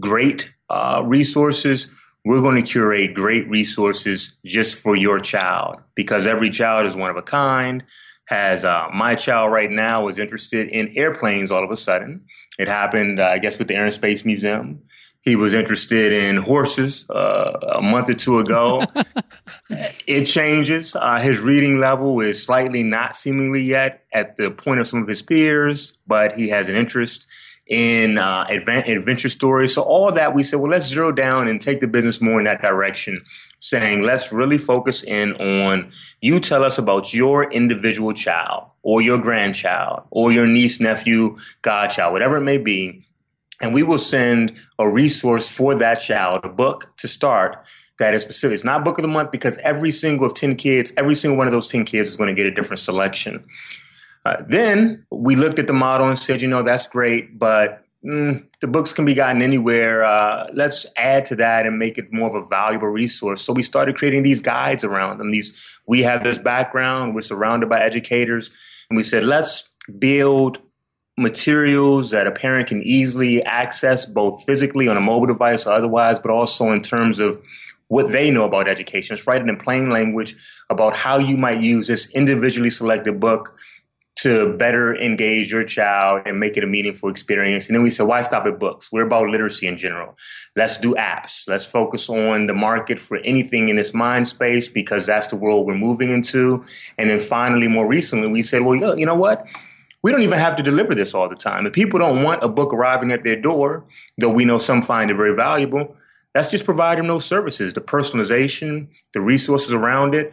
great 0.00 0.48
uh, 0.70 1.02
resources. 1.04 1.88
We're 2.24 2.40
going 2.40 2.62
to 2.62 2.70
curate 2.70 3.12
great 3.12 3.50
resources 3.50 4.36
just 4.44 4.76
for 4.76 4.94
your 4.94 5.18
child 5.18 5.80
because 5.96 6.28
every 6.28 6.50
child 6.50 6.86
is 6.86 6.94
one 6.94 7.10
of 7.10 7.16
a 7.16 7.22
kind. 7.22 7.82
Has 8.26 8.64
uh, 8.64 8.88
my 8.92 9.14
child 9.14 9.52
right 9.52 9.70
now 9.70 10.08
is 10.08 10.18
interested 10.18 10.68
in 10.68 10.96
airplanes 10.96 11.52
all 11.52 11.64
of 11.64 11.70
a 11.70 11.76
sudden. 11.76 12.22
It 12.58 12.68
happened, 12.68 13.20
uh, 13.20 13.24
I 13.24 13.38
guess, 13.38 13.58
with 13.58 13.68
the 13.68 13.74
Air 13.74 13.84
and 13.84 13.94
Space 13.94 14.24
Museum. 14.24 14.82
He 15.20 15.34
was 15.34 15.54
interested 15.54 16.12
in 16.12 16.36
horses 16.36 17.04
uh, 17.10 17.58
a 17.74 17.82
month 17.82 18.08
or 18.10 18.14
two 18.14 18.38
ago. 18.38 18.82
it 20.06 20.24
changes. 20.24 20.94
Uh, 20.94 21.20
his 21.20 21.40
reading 21.40 21.80
level 21.80 22.20
is 22.20 22.40
slightly 22.40 22.84
not 22.84 23.16
seemingly 23.16 23.62
yet 23.62 24.04
at 24.12 24.36
the 24.36 24.50
point 24.52 24.80
of 24.80 24.86
some 24.86 25.02
of 25.02 25.08
his 25.08 25.22
peers, 25.22 25.98
but 26.06 26.38
he 26.38 26.48
has 26.48 26.68
an 26.68 26.76
interest 26.76 27.26
in 27.66 28.16
uh, 28.16 28.46
adventure 28.48 29.28
stories. 29.28 29.74
So 29.74 29.82
all 29.82 30.12
that, 30.12 30.34
we 30.34 30.44
said, 30.44 30.60
well, 30.60 30.70
let's 30.70 30.86
zero 30.86 31.10
down 31.10 31.48
and 31.48 31.60
take 31.60 31.80
the 31.80 31.88
business 31.88 32.20
more 32.20 32.38
in 32.38 32.44
that 32.44 32.62
direction, 32.62 33.24
saying 33.58 34.02
let's 34.02 34.32
really 34.32 34.58
focus 34.58 35.02
in 35.02 35.32
on 35.34 35.90
you 36.20 36.38
tell 36.38 36.64
us 36.64 36.78
about 36.78 37.12
your 37.12 37.50
individual 37.50 38.12
child 38.12 38.64
or 38.82 39.02
your 39.02 39.18
grandchild 39.18 40.02
or 40.10 40.30
your 40.30 40.46
niece, 40.46 40.78
nephew, 40.78 41.36
godchild, 41.62 42.12
whatever 42.12 42.36
it 42.36 42.42
may 42.42 42.58
be, 42.58 43.04
and 43.60 43.74
we 43.74 43.82
will 43.82 43.98
send 43.98 44.54
a 44.78 44.88
resource 44.88 45.48
for 45.48 45.74
that 45.74 45.96
child, 45.96 46.44
a 46.44 46.48
book 46.48 46.92
to 46.98 47.08
start 47.08 47.64
that 47.98 48.14
is 48.14 48.22
specific. 48.22 48.54
It's 48.54 48.64
not 48.64 48.84
book 48.84 48.98
of 48.98 49.02
the 49.02 49.08
month 49.08 49.32
because 49.32 49.56
every 49.58 49.90
single 49.90 50.26
of 50.26 50.34
10 50.34 50.56
kids, 50.56 50.92
every 50.96 51.14
single 51.14 51.38
one 51.38 51.46
of 51.46 51.52
those 51.52 51.68
10 51.68 51.84
kids 51.84 52.08
is 52.10 52.16
going 52.16 52.28
to 52.28 52.34
get 52.34 52.46
a 52.46 52.50
different 52.50 52.80
selection. 52.80 53.44
Uh, 54.26 54.44
then 54.48 55.06
we 55.12 55.36
looked 55.36 55.60
at 55.60 55.68
the 55.68 55.72
model 55.72 56.08
and 56.08 56.18
said, 56.18 56.42
you 56.42 56.48
know, 56.48 56.62
that's 56.62 56.88
great, 56.88 57.38
but 57.38 57.84
mm, 58.04 58.44
the 58.60 58.66
books 58.66 58.92
can 58.92 59.04
be 59.04 59.14
gotten 59.14 59.40
anywhere. 59.40 60.04
Uh, 60.04 60.48
let's 60.52 60.84
add 60.96 61.24
to 61.26 61.36
that 61.36 61.64
and 61.64 61.78
make 61.78 61.96
it 61.96 62.12
more 62.12 62.28
of 62.28 62.42
a 62.42 62.46
valuable 62.48 62.88
resource. 62.88 63.40
So 63.42 63.52
we 63.52 63.62
started 63.62 63.96
creating 63.96 64.24
these 64.24 64.40
guides 64.40 64.82
around 64.82 65.18
them. 65.18 65.30
These 65.30 65.54
we 65.86 66.02
have 66.02 66.24
this 66.24 66.38
background. 66.38 67.14
We're 67.14 67.20
surrounded 67.20 67.68
by 67.68 67.80
educators, 67.80 68.50
and 68.90 68.96
we 68.96 69.04
said, 69.04 69.22
let's 69.22 69.68
build 69.96 70.58
materials 71.16 72.10
that 72.10 72.26
a 72.26 72.32
parent 72.32 72.68
can 72.68 72.82
easily 72.82 73.44
access 73.44 74.06
both 74.06 74.42
physically 74.44 74.88
on 74.88 74.96
a 74.96 75.00
mobile 75.00 75.26
device 75.26 75.66
or 75.66 75.72
otherwise, 75.72 76.18
but 76.18 76.32
also 76.32 76.72
in 76.72 76.82
terms 76.82 77.20
of 77.20 77.40
what 77.88 78.10
they 78.10 78.32
know 78.32 78.44
about 78.44 78.66
education. 78.68 79.16
It's 79.16 79.24
written 79.24 79.48
in 79.48 79.56
plain 79.56 79.90
language 79.90 80.34
about 80.68 80.96
how 80.96 81.18
you 81.18 81.36
might 81.36 81.60
use 81.60 81.86
this 81.86 82.10
individually 82.10 82.70
selected 82.70 83.20
book 83.20 83.56
to 84.16 84.54
better 84.54 84.96
engage 84.96 85.52
your 85.52 85.62
child 85.62 86.22
and 86.24 86.40
make 86.40 86.56
it 86.56 86.64
a 86.64 86.66
meaningful 86.66 87.10
experience. 87.10 87.66
And 87.66 87.76
then 87.76 87.82
we 87.82 87.90
said, 87.90 88.06
why 88.06 88.22
stop 88.22 88.46
at 88.46 88.58
books? 88.58 88.90
We're 88.90 89.06
about 89.06 89.28
literacy 89.28 89.66
in 89.66 89.76
general. 89.76 90.16
Let's 90.56 90.78
do 90.78 90.94
apps. 90.94 91.46
Let's 91.46 91.66
focus 91.66 92.08
on 92.08 92.46
the 92.46 92.54
market 92.54 92.98
for 92.98 93.18
anything 93.18 93.68
in 93.68 93.76
this 93.76 93.92
mind 93.92 94.26
space 94.26 94.68
because 94.68 95.06
that's 95.06 95.26
the 95.26 95.36
world 95.36 95.66
we're 95.66 95.74
moving 95.74 96.10
into. 96.10 96.64
And 96.96 97.10
then 97.10 97.20
finally, 97.20 97.68
more 97.68 97.86
recently, 97.86 98.28
we 98.28 98.42
said, 98.42 98.62
well, 98.62 98.98
you 98.98 99.04
know 99.04 99.14
what? 99.14 99.46
we 100.06 100.12
don't 100.12 100.22
even 100.22 100.38
have 100.38 100.54
to 100.54 100.62
deliver 100.62 100.94
this 100.94 101.14
all 101.14 101.28
the 101.28 101.34
time. 101.34 101.66
If 101.66 101.72
people 101.72 101.98
don't 101.98 102.22
want 102.22 102.44
a 102.44 102.48
book 102.48 102.72
arriving 102.72 103.10
at 103.10 103.24
their 103.24 103.34
door, 103.34 103.84
though 104.18 104.30
we 104.30 104.44
know 104.44 104.58
some 104.58 104.80
find 104.80 105.10
it 105.10 105.14
very 105.14 105.34
valuable, 105.34 105.96
that's 106.32 106.48
just 106.48 106.64
providing 106.64 107.08
those 107.08 107.24
services, 107.24 107.72
the 107.72 107.80
personalization, 107.80 108.86
the 109.14 109.20
resources 109.20 109.72
around 109.72 110.14
it. 110.14 110.32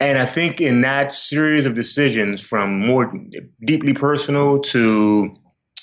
And 0.00 0.18
I 0.18 0.26
think 0.26 0.60
in 0.60 0.82
that 0.82 1.12
series 1.12 1.66
of 1.66 1.74
decisions 1.74 2.42
from 2.42 2.86
more 2.86 3.12
deeply 3.64 3.94
personal 3.94 4.60
to 4.60 5.34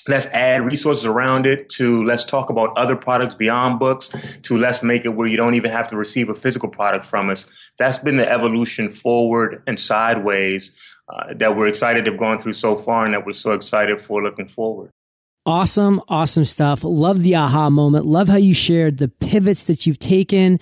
let's 0.08 0.26
add 0.26 0.64
resources 0.64 1.04
around 1.04 1.46
it 1.46 1.68
to 1.68 2.04
let's 2.04 2.24
talk 2.24 2.48
about 2.48 2.76
other 2.76 2.96
products 2.96 3.34
beyond 3.34 3.78
books 3.78 4.10
to 4.42 4.56
let's 4.56 4.82
make 4.82 5.04
it 5.04 5.10
where 5.10 5.26
you 5.26 5.36
don't 5.36 5.54
even 5.54 5.70
have 5.70 5.88
to 5.88 5.96
receive 5.96 6.28
a 6.28 6.34
physical 6.34 6.68
product 6.68 7.04
from 7.04 7.28
us. 7.28 7.46
That's 7.78 7.98
been 7.98 8.16
the 8.16 8.30
evolution 8.30 8.90
forward 8.90 9.62
and 9.66 9.78
sideways 9.78 10.72
uh, 11.12 11.34
that 11.34 11.56
we're 11.56 11.68
excited 11.68 12.04
to 12.04 12.12
have 12.12 12.20
gone 12.20 12.38
through 12.38 12.54
so 12.54 12.76
far 12.76 13.04
and 13.04 13.14
that 13.14 13.26
we're 13.26 13.32
so 13.32 13.52
excited 13.52 14.00
for 14.00 14.22
looking 14.22 14.48
forward. 14.48 14.90
Awesome, 15.44 16.02
awesome 16.08 16.44
stuff. 16.44 16.82
Love 16.82 17.22
the 17.22 17.36
aha 17.36 17.70
moment. 17.70 18.04
Love 18.04 18.28
how 18.28 18.36
you 18.36 18.52
shared 18.52 18.98
the 18.98 19.06
pivots 19.06 19.64
that 19.64 19.86
you've 19.86 20.00
taken, 20.00 20.58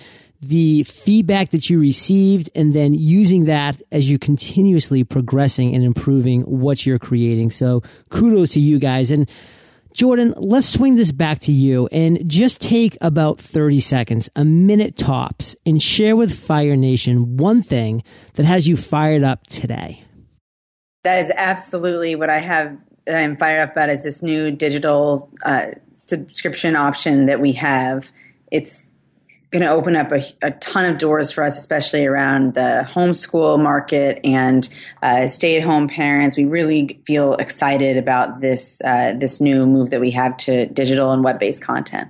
the 0.48 0.84
feedback 0.84 1.50
that 1.50 1.68
you 1.68 1.78
received, 1.78 2.50
and 2.54 2.74
then 2.74 2.94
using 2.94 3.44
that 3.46 3.80
as 3.92 4.10
you 4.10 4.18
continuously 4.18 5.04
progressing 5.04 5.74
and 5.74 5.84
improving 5.84 6.42
what 6.42 6.86
you're 6.86 6.98
creating. 6.98 7.50
So 7.50 7.82
kudos 8.10 8.50
to 8.50 8.60
you 8.60 8.78
guys. 8.78 9.10
And 9.10 9.28
Jordan, 9.94 10.34
let's 10.36 10.68
swing 10.68 10.96
this 10.96 11.12
back 11.12 11.38
to 11.40 11.52
you 11.52 11.86
and 11.92 12.28
just 12.28 12.60
take 12.60 12.98
about 13.00 13.38
30 13.38 13.78
seconds, 13.78 14.28
a 14.34 14.44
minute 14.44 14.96
tops, 14.96 15.54
and 15.64 15.80
share 15.80 16.16
with 16.16 16.36
Fire 16.36 16.74
Nation 16.74 17.36
one 17.36 17.62
thing 17.62 18.02
that 18.34 18.44
has 18.44 18.66
you 18.66 18.76
fired 18.76 19.22
up 19.22 19.46
today. 19.46 20.04
That 21.04 21.20
is 21.20 21.30
absolutely 21.36 22.16
what 22.16 22.28
I 22.28 22.40
have. 22.40 22.76
I'm 23.06 23.36
fired 23.36 23.60
up 23.60 23.72
about 23.72 23.88
is 23.88 24.02
this 24.02 24.20
new 24.20 24.50
digital 24.50 25.30
uh, 25.44 25.66
subscription 25.92 26.74
option 26.74 27.26
that 27.26 27.40
we 27.40 27.52
have. 27.52 28.10
It's 28.50 28.86
going 29.54 29.62
to 29.62 29.70
open 29.70 29.94
up 29.94 30.10
a, 30.10 30.20
a, 30.42 30.50
ton 30.50 30.84
of 30.84 30.98
doors 30.98 31.30
for 31.30 31.44
us, 31.44 31.56
especially 31.56 32.04
around 32.04 32.54
the 32.54 32.84
homeschool 32.90 33.62
market 33.62 34.18
and 34.24 34.68
uh, 35.00 35.28
stay-at-home 35.28 35.86
parents. 35.86 36.36
We 36.36 36.44
really 36.44 37.00
feel 37.06 37.34
excited 37.34 37.96
about 37.96 38.40
this 38.40 38.82
uh, 38.84 39.12
this 39.16 39.40
new 39.40 39.64
move 39.64 39.90
that 39.90 40.00
we 40.00 40.10
have 40.10 40.36
to 40.38 40.66
digital 40.66 41.12
and 41.12 41.22
web-based 41.22 41.62
content. 41.62 42.08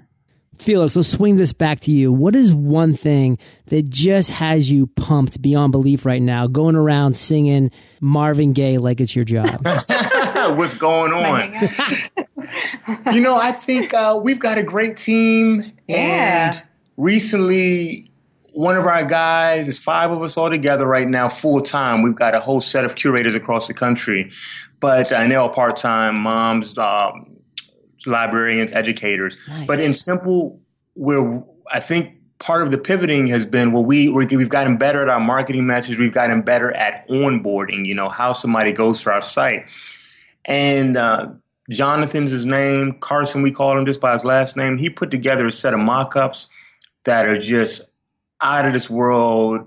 Felix, 0.59 0.96
let's 0.96 1.11
swing 1.11 1.37
this 1.37 1.52
back 1.52 1.80
to 1.80 1.90
you. 1.90 2.11
What 2.11 2.35
is 2.35 2.54
one 2.54 2.94
thing 2.94 3.37
that 3.66 3.90
just 3.90 4.30
has 4.30 4.70
you 4.70 4.87
pumped 4.87 5.42
beyond 5.42 5.72
belief 5.72 6.07
right 6.07 6.22
now, 6.22 6.46
going 6.46 6.76
around 6.76 7.14
singing 7.14 7.70
Marvin 8.00 8.54
Gaye 8.54 8.78
like 8.78 9.02
it's 9.02 9.14
your 9.14 9.26
job? 9.26 9.61
What's 10.57 10.74
going 10.74 11.12
on? 11.12 11.52
you 13.12 13.20
know, 13.20 13.37
I 13.37 13.52
think 13.52 13.92
uh, 13.92 14.18
we've 14.22 14.38
got 14.38 14.57
a 14.57 14.62
great 14.62 14.96
team. 14.96 15.72
Yeah. 15.87 16.52
And 16.54 16.62
recently, 16.96 18.11
one 18.52 18.76
of 18.76 18.87
our 18.87 19.04
guys, 19.04 19.66
there's 19.66 19.78
five 19.78 20.11
of 20.11 20.22
us 20.22 20.37
all 20.37 20.50
together 20.50 20.87
right 20.87 21.09
now, 21.09 21.28
full 21.28 21.61
time. 21.61 22.02
We've 22.02 22.14
got 22.14 22.35
a 22.35 22.40
whole 22.40 22.61
set 22.61 22.85
of 22.85 22.94
curators 22.94 23.35
across 23.35 23.66
the 23.66 23.74
country, 23.74 24.30
but 24.80 25.12
and 25.12 25.30
they're 25.30 25.40
all 25.40 25.48
part 25.48 25.76
time 25.76 26.16
moms, 26.16 26.78
um, 26.78 27.37
librarians, 28.07 28.72
educators. 28.72 29.37
Nice. 29.48 29.66
But 29.66 29.80
in 29.80 29.92
simple, 29.92 30.61
we're 30.94 31.42
I 31.72 31.80
think 31.80 32.14
part 32.38 32.62
of 32.62 32.70
the 32.70 32.78
pivoting 32.78 33.26
has 33.28 33.46
been 33.46 33.72
well 33.72 33.85
we 33.85 34.09
we've 34.09 34.48
gotten 34.48 34.76
better 34.76 35.00
at 35.02 35.09
our 35.09 35.20
marketing 35.20 35.66
message 35.66 35.98
we've 35.98 36.12
gotten 36.12 36.42
better 36.42 36.72
at 36.72 37.09
onboarding 37.09 37.87
you 37.87 37.94
know 37.94 38.09
how 38.09 38.33
somebody 38.33 38.72
goes 38.72 39.02
to 39.02 39.11
our 39.11 39.22
site 39.22 39.64
and 40.44 40.96
uh, 40.96 41.26
jonathan's 41.70 42.30
his 42.33 42.44
name 42.44 42.92
carson 43.00 43.40
we 43.40 43.50
call 43.50 43.78
him 43.78 43.87
just 43.87 44.00
by 44.00 44.12
his 44.12 44.24
last 44.24 44.57
name 44.57 44.76
he 44.76 44.90
put 44.90 45.11
together 45.11 45.46
a 45.46 45.52
set 45.52 45.72
of 45.72 45.80
mock-ups 45.80 46.48
that 47.05 47.27
are 47.27 47.38
just 47.38 47.83
out 48.40 48.67
of 48.67 48.73
this 48.73 48.90
world 48.90 49.67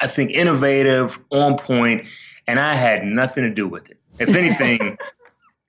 i 0.00 0.06
think 0.06 0.30
innovative 0.30 1.18
on 1.30 1.56
point 1.56 2.06
and 2.46 2.58
i 2.58 2.74
had 2.74 3.04
nothing 3.04 3.44
to 3.44 3.50
do 3.50 3.66
with 3.66 3.90
it 3.90 3.98
if 4.18 4.28
anything 4.28 4.96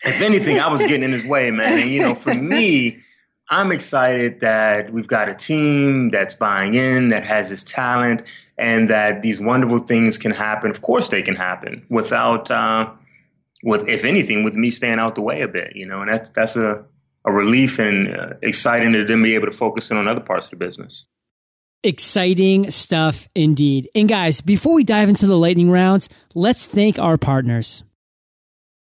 if 0.05 0.21
anything, 0.21 0.59
I 0.59 0.67
was 0.67 0.81
getting 0.81 1.03
in 1.03 1.11
his 1.11 1.25
way, 1.25 1.51
man. 1.51 1.79
And 1.79 1.91
you 1.91 2.01
know, 2.01 2.15
for 2.15 2.33
me, 2.33 2.99
I'm 3.49 3.71
excited 3.71 4.39
that 4.41 4.93
we've 4.93 5.07
got 5.07 5.27
a 5.27 5.33
team 5.33 6.09
that's 6.09 6.35
buying 6.35 6.75
in, 6.75 7.09
that 7.09 7.25
has 7.25 7.49
this 7.49 7.63
talent, 7.63 8.21
and 8.57 8.89
that 8.89 9.21
these 9.21 9.41
wonderful 9.41 9.79
things 9.79 10.17
can 10.17 10.31
happen. 10.31 10.69
Of 10.69 10.81
course, 10.81 11.09
they 11.09 11.21
can 11.21 11.35
happen 11.35 11.85
without, 11.89 12.49
uh, 12.51 12.89
with 13.63 13.87
if 13.87 14.03
anything, 14.03 14.43
with 14.43 14.55
me 14.55 14.71
staying 14.71 14.99
out 14.99 15.15
the 15.15 15.21
way 15.21 15.41
a 15.41 15.47
bit. 15.47 15.75
You 15.75 15.87
know, 15.87 16.01
and 16.01 16.11
that's 16.11 16.29
that's 16.29 16.55
a 16.55 16.83
a 17.25 17.31
relief 17.31 17.79
and 17.79 18.15
uh, 18.15 18.33
exciting 18.41 18.93
to 18.93 19.03
then 19.03 19.23
be 19.23 19.35
able 19.35 19.47
to 19.47 19.57
focus 19.57 19.91
in 19.91 19.97
on 19.97 20.07
other 20.07 20.21
parts 20.21 20.45
of 20.45 20.51
the 20.51 20.57
business. 20.57 21.05
Exciting 21.83 22.71
stuff 22.71 23.27
indeed. 23.35 23.89
And 23.93 24.07
guys, 24.07 24.41
before 24.41 24.73
we 24.73 24.83
dive 24.83 25.09
into 25.09 25.27
the 25.27 25.37
lightning 25.37 25.69
rounds, 25.69 26.09
let's 26.33 26.65
thank 26.65 26.97
our 26.97 27.17
partners. 27.17 27.83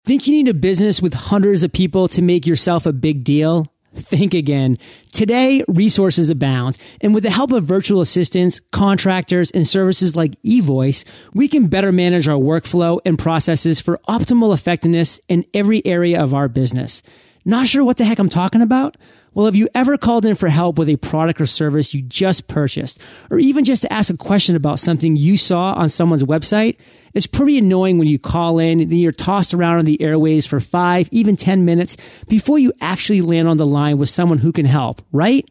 Think 0.04 0.26
you 0.26 0.34
need 0.34 0.48
a 0.48 0.54
business 0.54 1.00
with 1.00 1.14
hundreds 1.14 1.62
of 1.62 1.72
people 1.72 2.08
to 2.08 2.22
make 2.22 2.46
yourself 2.46 2.86
a 2.86 2.92
big 2.92 3.24
deal? 3.24 3.72
Think 3.94 4.34
again. 4.34 4.78
Today, 5.12 5.64
resources 5.68 6.28
abound, 6.28 6.76
and 7.00 7.14
with 7.14 7.22
the 7.22 7.30
help 7.30 7.52
of 7.52 7.64
virtual 7.64 8.00
assistants, 8.00 8.60
contractors, 8.72 9.52
and 9.52 9.66
services 9.66 10.16
like 10.16 10.40
eVoice, 10.42 11.04
we 11.32 11.46
can 11.46 11.68
better 11.68 11.92
manage 11.92 12.26
our 12.26 12.38
workflow 12.38 13.00
and 13.04 13.18
processes 13.18 13.80
for 13.80 14.00
optimal 14.08 14.52
effectiveness 14.52 15.20
in 15.28 15.44
every 15.54 15.84
area 15.86 16.20
of 16.20 16.34
our 16.34 16.48
business. 16.48 17.02
Not 17.44 17.66
sure 17.66 17.84
what 17.84 17.98
the 17.98 18.04
heck 18.04 18.18
I'm 18.18 18.30
talking 18.30 18.62
about? 18.62 18.96
Well, 19.34 19.46
have 19.46 19.56
you 19.56 19.68
ever 19.74 19.98
called 19.98 20.24
in 20.24 20.34
for 20.34 20.48
help 20.48 20.78
with 20.78 20.88
a 20.88 20.96
product 20.96 21.40
or 21.40 21.46
service 21.46 21.92
you 21.92 22.00
just 22.00 22.48
purchased, 22.48 23.00
or 23.30 23.38
even 23.38 23.64
just 23.64 23.82
to 23.82 23.92
ask 23.92 24.12
a 24.12 24.16
question 24.16 24.56
about 24.56 24.78
something 24.78 25.16
you 25.16 25.36
saw 25.36 25.74
on 25.74 25.88
someone's 25.88 26.22
website? 26.22 26.76
It's 27.12 27.26
pretty 27.26 27.58
annoying 27.58 27.98
when 27.98 28.08
you 28.08 28.18
call 28.18 28.58
in 28.58 28.80
and 28.80 28.92
you're 28.92 29.12
tossed 29.12 29.52
around 29.52 29.78
on 29.78 29.84
the 29.84 30.00
airways 30.00 30.46
for 30.46 30.58
five, 30.58 31.08
even 31.10 31.36
10 31.36 31.64
minutes 31.64 31.96
before 32.28 32.58
you 32.58 32.72
actually 32.80 33.20
land 33.20 33.46
on 33.46 33.56
the 33.56 33.66
line 33.66 33.98
with 33.98 34.08
someone 34.08 34.38
who 34.38 34.52
can 34.52 34.66
help, 34.66 35.02
right? 35.12 35.48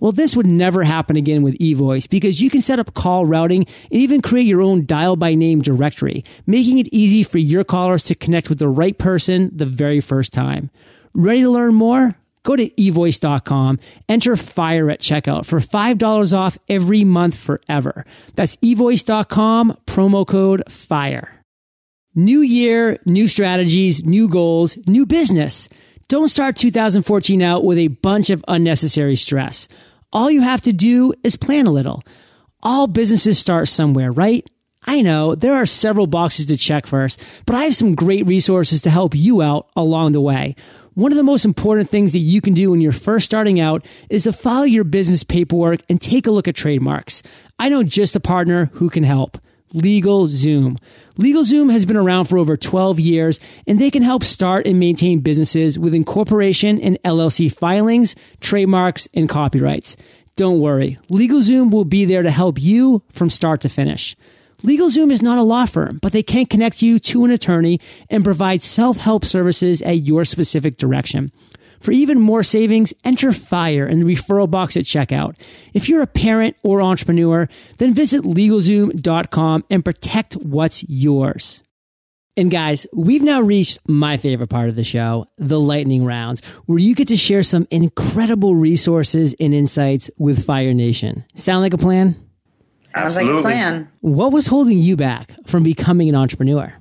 Well, 0.00 0.12
this 0.12 0.36
would 0.36 0.46
never 0.46 0.84
happen 0.84 1.16
again 1.16 1.42
with 1.42 1.58
eVoice 1.58 2.08
because 2.08 2.40
you 2.40 2.50
can 2.50 2.62
set 2.62 2.78
up 2.78 2.94
call 2.94 3.26
routing 3.26 3.66
and 3.90 4.00
even 4.00 4.22
create 4.22 4.46
your 4.46 4.62
own 4.62 4.86
dial 4.86 5.16
by 5.16 5.34
name 5.34 5.60
directory, 5.60 6.24
making 6.46 6.78
it 6.78 6.88
easy 6.92 7.22
for 7.22 7.38
your 7.38 7.64
callers 7.64 8.04
to 8.04 8.14
connect 8.14 8.48
with 8.48 8.58
the 8.58 8.68
right 8.68 8.96
person 8.96 9.50
the 9.54 9.66
very 9.66 10.00
first 10.00 10.32
time. 10.32 10.70
Ready 11.14 11.42
to 11.42 11.50
learn 11.50 11.74
more? 11.74 12.16
Go 12.44 12.56
to 12.56 12.70
evoice.com, 12.70 13.78
enter 14.08 14.36
FIRE 14.36 14.90
at 14.90 15.00
checkout 15.00 15.44
for 15.44 15.60
$5 15.60 16.32
off 16.32 16.56
every 16.68 17.04
month 17.04 17.36
forever. 17.36 18.06
That's 18.36 18.56
evoice.com, 18.56 19.76
promo 19.86 20.26
code 20.26 20.62
FIRE. 20.68 21.28
New 22.14 22.40
year, 22.40 22.98
new 23.04 23.28
strategies, 23.28 24.02
new 24.02 24.28
goals, 24.28 24.78
new 24.86 25.04
business. 25.04 25.68
Don't 26.08 26.28
start 26.28 26.56
2014 26.56 27.42
out 27.42 27.64
with 27.64 27.76
a 27.76 27.88
bunch 27.88 28.30
of 28.30 28.42
unnecessary 28.48 29.16
stress. 29.16 29.68
All 30.10 30.30
you 30.30 30.40
have 30.40 30.62
to 30.62 30.72
do 30.72 31.12
is 31.22 31.36
plan 31.36 31.66
a 31.66 31.70
little. 31.70 32.02
All 32.62 32.86
businesses 32.86 33.38
start 33.38 33.68
somewhere, 33.68 34.10
right? 34.10 34.48
I 34.86 35.02
know 35.02 35.34
there 35.34 35.54
are 35.54 35.66
several 35.66 36.06
boxes 36.06 36.46
to 36.46 36.56
check 36.56 36.86
first, 36.86 37.22
but 37.44 37.54
I 37.54 37.64
have 37.64 37.76
some 37.76 37.94
great 37.94 38.26
resources 38.26 38.80
to 38.82 38.90
help 38.90 39.14
you 39.14 39.42
out 39.42 39.68
along 39.76 40.12
the 40.12 40.20
way. 40.20 40.56
One 40.98 41.12
of 41.12 41.16
the 41.16 41.22
most 41.22 41.44
important 41.44 41.88
things 41.88 42.12
that 42.12 42.18
you 42.18 42.40
can 42.40 42.54
do 42.54 42.72
when 42.72 42.80
you're 42.80 42.90
first 42.90 43.24
starting 43.24 43.60
out 43.60 43.86
is 44.10 44.24
to 44.24 44.32
follow 44.32 44.64
your 44.64 44.82
business 44.82 45.22
paperwork 45.22 45.82
and 45.88 46.00
take 46.00 46.26
a 46.26 46.32
look 46.32 46.48
at 46.48 46.56
trademarks. 46.56 47.22
I 47.56 47.68
know 47.68 47.84
just 47.84 48.16
a 48.16 48.20
partner 48.20 48.68
who 48.72 48.90
can 48.90 49.04
help. 49.04 49.38
LegalZoom. 49.72 50.76
LegalZoom 51.16 51.70
has 51.70 51.86
been 51.86 51.96
around 51.96 52.24
for 52.24 52.36
over 52.36 52.56
12 52.56 52.98
years 52.98 53.38
and 53.64 53.78
they 53.78 53.92
can 53.92 54.02
help 54.02 54.24
start 54.24 54.66
and 54.66 54.80
maintain 54.80 55.20
businesses 55.20 55.78
with 55.78 55.94
incorporation 55.94 56.80
and 56.80 57.00
LLC 57.04 57.48
filings, 57.48 58.16
trademarks, 58.40 59.06
and 59.14 59.28
copyrights. 59.28 59.96
Don't 60.34 60.58
worry. 60.58 60.98
LegalZoom 61.08 61.70
will 61.70 61.84
be 61.84 62.06
there 62.06 62.24
to 62.24 62.30
help 62.32 62.60
you 62.60 63.04
from 63.12 63.30
start 63.30 63.60
to 63.60 63.68
finish. 63.68 64.16
LegalZoom 64.62 65.12
is 65.12 65.22
not 65.22 65.38
a 65.38 65.42
law 65.42 65.66
firm, 65.66 65.98
but 66.02 66.12
they 66.12 66.22
can 66.22 66.46
connect 66.46 66.82
you 66.82 66.98
to 66.98 67.24
an 67.24 67.30
attorney 67.30 67.80
and 68.10 68.24
provide 68.24 68.62
self-help 68.62 69.24
services 69.24 69.80
at 69.82 70.02
your 70.02 70.24
specific 70.24 70.76
direction. 70.76 71.30
For 71.80 71.92
even 71.92 72.18
more 72.20 72.42
savings, 72.42 72.92
enter 73.04 73.32
FIRE 73.32 73.86
in 73.86 74.00
the 74.00 74.14
referral 74.14 74.50
box 74.50 74.76
at 74.76 74.82
checkout. 74.82 75.36
If 75.74 75.88
you're 75.88 76.02
a 76.02 76.08
parent 76.08 76.56
or 76.64 76.82
entrepreneur, 76.82 77.48
then 77.78 77.94
visit 77.94 78.22
LegalZoom.com 78.24 79.64
and 79.70 79.84
protect 79.84 80.34
what's 80.34 80.82
yours. 80.88 81.62
And 82.36 82.50
guys, 82.50 82.86
we've 82.92 83.22
now 83.22 83.40
reached 83.40 83.78
my 83.88 84.16
favorite 84.16 84.50
part 84.50 84.68
of 84.68 84.76
the 84.76 84.84
show, 84.84 85.26
the 85.38 85.58
lightning 85.58 86.04
rounds, 86.04 86.40
where 86.66 86.78
you 86.78 86.94
get 86.94 87.08
to 87.08 87.16
share 87.16 87.42
some 87.42 87.66
incredible 87.70 88.54
resources 88.54 89.34
and 89.38 89.54
insights 89.54 90.10
with 90.18 90.44
Fire 90.44 90.74
Nation. 90.74 91.24
Sound 91.34 91.62
like 91.62 91.74
a 91.74 91.78
plan? 91.78 92.27
Sounds 92.88 93.16
Absolutely. 93.18 93.34
like 93.34 93.40
a 93.40 93.42
plan. 93.42 93.88
What 94.00 94.32
was 94.32 94.46
holding 94.46 94.78
you 94.78 94.96
back 94.96 95.34
from 95.46 95.62
becoming 95.62 96.08
an 96.08 96.14
entrepreneur? 96.14 96.74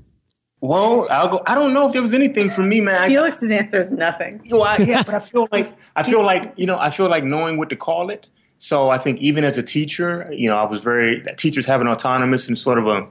Well, 0.62 1.06
I'll 1.12 1.28
go. 1.28 1.44
I 1.46 1.54
don't 1.54 1.74
know 1.74 1.86
if 1.86 1.94
there 1.94 2.02
was 2.02 2.14
anything 2.14 2.50
for 2.50 2.62
me, 2.62 2.80
man. 2.80 3.10
Felix's 3.10 3.52
answer 3.52 3.80
is 3.82 3.92
nothing. 3.92 4.42
Well, 4.50 4.64
I, 4.64 4.78
yeah, 4.78 5.04
but 5.04 5.16
I 5.16 5.20
feel 5.20 5.50
like 5.52 5.76
I 5.98 6.04
feel 6.04 6.24
like 6.24 6.54
you 6.56 6.66
know 6.66 6.80
I 6.80 6.92
feel 6.92 7.10
like 7.10 7.26
knowing 7.26 7.58
what 7.58 7.70
to 7.70 7.76
call 7.76 8.10
it. 8.10 8.26
So 8.58 8.90
I 8.90 8.98
think 8.98 9.20
even 9.20 9.44
as 9.44 9.58
a 9.58 9.64
teacher, 9.64 10.32
you 10.32 10.50
know, 10.50 10.58
I 10.58 10.64
was 10.64 10.82
very 10.82 11.24
teachers 11.38 11.66
have 11.66 11.82
an 11.82 11.88
autonomous 11.90 12.48
and 12.48 12.58
sort 12.58 12.80
of 12.80 12.88
a 12.88 13.08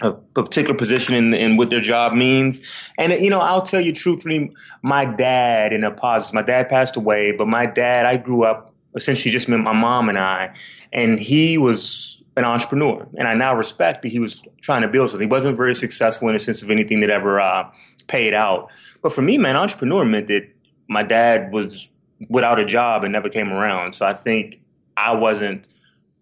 a 0.00 0.12
particular 0.34 0.74
position 0.76 1.14
in, 1.14 1.34
in 1.34 1.56
what 1.56 1.70
their 1.70 1.80
job 1.80 2.12
means. 2.12 2.60
And 2.98 3.12
you 3.12 3.30
know, 3.30 3.40
I'll 3.40 3.62
tell 3.62 3.80
you 3.80 3.92
truthfully, 3.92 4.50
my 4.82 5.04
dad 5.04 5.72
in 5.72 5.84
a 5.84 5.92
positive, 5.92 6.34
my 6.34 6.42
dad 6.42 6.68
passed 6.68 6.96
away, 6.96 7.32
but 7.32 7.46
my 7.46 7.66
dad, 7.66 8.04
I 8.04 8.16
grew 8.16 8.42
up 8.42 8.74
essentially 8.96 9.30
just 9.30 9.48
with 9.48 9.60
my 9.60 9.72
mom 9.72 10.08
and 10.08 10.18
I, 10.18 10.54
and 10.92 11.20
he 11.20 11.56
was 11.56 12.21
an 12.36 12.44
entrepreneur, 12.44 13.06
and 13.18 13.28
I 13.28 13.34
now 13.34 13.54
respect 13.54 14.02
that 14.02 14.08
he 14.08 14.18
was 14.18 14.42
trying 14.60 14.82
to 14.82 14.88
build 14.88 15.10
something. 15.10 15.28
He 15.28 15.30
wasn't 15.30 15.56
very 15.56 15.74
successful 15.74 16.28
in 16.28 16.34
the 16.34 16.40
sense 16.40 16.62
of 16.62 16.70
anything 16.70 17.00
that 17.00 17.10
ever 17.10 17.40
uh, 17.40 17.70
paid 18.06 18.34
out. 18.34 18.70
But 19.02 19.12
for 19.12 19.22
me, 19.22 19.36
man, 19.38 19.56
entrepreneur 19.56 20.04
meant 20.04 20.28
that 20.28 20.48
my 20.88 21.02
dad 21.02 21.52
was 21.52 21.88
without 22.28 22.58
a 22.58 22.64
job 22.64 23.04
and 23.04 23.12
never 23.12 23.28
came 23.28 23.52
around. 23.52 23.94
So 23.94 24.06
I 24.06 24.14
think 24.14 24.60
I 24.96 25.12
wasn't 25.12 25.66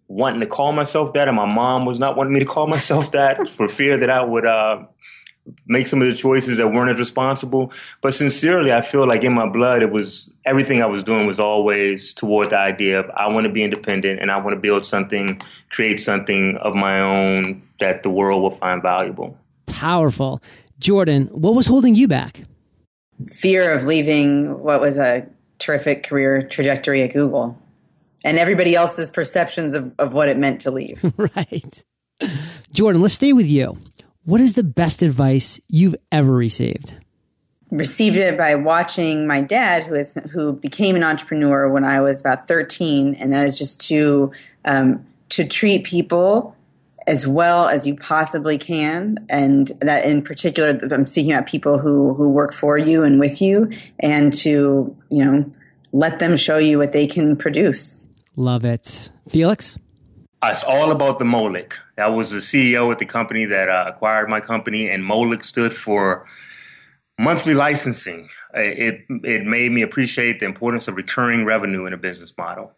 wanting 0.08 0.40
to 0.40 0.46
call 0.46 0.72
myself 0.72 1.12
that, 1.12 1.28
and 1.28 1.36
my 1.36 1.46
mom 1.46 1.84
was 1.84 1.98
not 1.98 2.16
wanting 2.16 2.32
me 2.32 2.40
to 2.40 2.46
call 2.46 2.66
myself 2.76 3.12
that 3.12 3.48
for 3.50 3.68
fear 3.68 3.98
that 3.98 4.10
I 4.10 4.22
would 4.22 4.46
uh, 4.46 4.84
make 5.66 5.86
some 5.86 6.00
of 6.02 6.08
the 6.08 6.14
choices 6.14 6.58
that 6.58 6.68
weren't 6.68 6.90
as 6.90 6.98
responsible. 6.98 7.72
But 8.02 8.14
sincerely, 8.14 8.72
I 8.72 8.82
feel 8.82 9.06
like 9.06 9.24
in 9.24 9.32
my 9.32 9.48
blood, 9.48 9.82
it 9.82 9.90
was 9.90 10.32
everything 10.44 10.82
I 10.82 10.86
was 10.86 11.02
doing 11.02 11.26
was 11.26 11.40
always 11.40 12.14
toward 12.14 12.50
the 12.50 12.58
idea 12.58 13.00
of 13.00 13.10
I 13.10 13.28
want 13.28 13.46
to 13.46 13.52
be 13.52 13.62
independent 13.62 14.20
and 14.20 14.30
I 14.30 14.38
want 14.38 14.54
to 14.54 14.60
build 14.60 14.84
something, 14.84 15.40
create 15.70 16.00
something 16.00 16.56
of 16.62 16.74
my 16.74 17.00
own 17.00 17.62
that 17.78 18.02
the 18.02 18.10
world 18.10 18.42
will 18.42 18.50
find 18.58 18.82
valuable. 18.82 19.36
Powerful. 19.66 20.42
Jordan, 20.78 21.26
what 21.26 21.54
was 21.54 21.66
holding 21.66 21.94
you 21.94 22.08
back? 22.08 22.42
Fear 23.32 23.72
of 23.72 23.84
leaving 23.84 24.60
what 24.60 24.80
was 24.80 24.98
a 24.98 25.26
terrific 25.58 26.04
career 26.04 26.42
trajectory 26.42 27.02
at 27.02 27.12
Google 27.12 27.56
and 28.24 28.38
everybody 28.38 28.74
else's 28.74 29.10
perceptions 29.10 29.74
of, 29.74 29.92
of 29.98 30.12
what 30.12 30.28
it 30.28 30.38
meant 30.38 30.60
to 30.62 30.70
leave. 30.70 31.00
right. 31.36 31.84
Jordan, 32.72 33.00
let's 33.00 33.14
stay 33.14 33.32
with 33.32 33.46
you. 33.46 33.78
What 34.30 34.40
is 34.40 34.54
the 34.54 34.62
best 34.62 35.02
advice 35.02 35.58
you've 35.66 35.96
ever 36.12 36.32
received? 36.32 36.94
Received 37.72 38.16
it 38.16 38.38
by 38.38 38.54
watching 38.54 39.26
my 39.26 39.40
dad, 39.40 39.82
who 39.82 39.96
is 39.96 40.14
who 40.30 40.52
became 40.52 40.94
an 40.94 41.02
entrepreneur 41.02 41.68
when 41.68 41.82
I 41.82 42.00
was 42.00 42.20
about 42.20 42.46
thirteen, 42.46 43.16
and 43.16 43.32
that 43.32 43.44
is 43.44 43.58
just 43.58 43.80
to 43.88 44.30
um, 44.64 45.04
to 45.30 45.44
treat 45.44 45.82
people 45.82 46.54
as 47.08 47.26
well 47.26 47.66
as 47.66 47.88
you 47.88 47.96
possibly 47.96 48.56
can, 48.56 49.18
and 49.28 49.72
that 49.80 50.04
in 50.04 50.22
particular, 50.22 50.78
I'm 50.80 51.08
speaking 51.08 51.32
about 51.32 51.48
people 51.48 51.80
who 51.80 52.14
who 52.14 52.28
work 52.28 52.52
for 52.52 52.78
you 52.78 53.02
and 53.02 53.18
with 53.18 53.42
you, 53.42 53.68
and 53.98 54.32
to 54.34 54.96
you 55.10 55.24
know 55.24 55.50
let 55.90 56.20
them 56.20 56.36
show 56.36 56.56
you 56.56 56.78
what 56.78 56.92
they 56.92 57.08
can 57.08 57.34
produce. 57.34 57.96
Love 58.36 58.64
it. 58.64 59.10
Felix? 59.28 59.76
It's 60.44 60.62
all 60.62 60.92
about 60.92 61.18
the 61.18 61.24
Molik. 61.24 61.72
I 62.00 62.08
was 62.08 62.30
the 62.30 62.38
CEO 62.38 62.90
at 62.92 62.98
the 62.98 63.06
company 63.06 63.44
that 63.46 63.68
uh, 63.68 63.84
acquired 63.88 64.28
my 64.28 64.40
company, 64.40 64.88
and 64.88 65.02
Molik 65.04 65.44
stood 65.44 65.74
for 65.74 66.26
monthly 67.18 67.54
licensing. 67.54 68.28
It 68.54 69.04
it 69.08 69.44
made 69.44 69.70
me 69.72 69.82
appreciate 69.82 70.40
the 70.40 70.46
importance 70.46 70.88
of 70.88 70.96
recurring 70.96 71.44
revenue 71.44 71.86
in 71.86 71.92
a 71.92 71.96
business 71.98 72.32
model. 72.36 72.72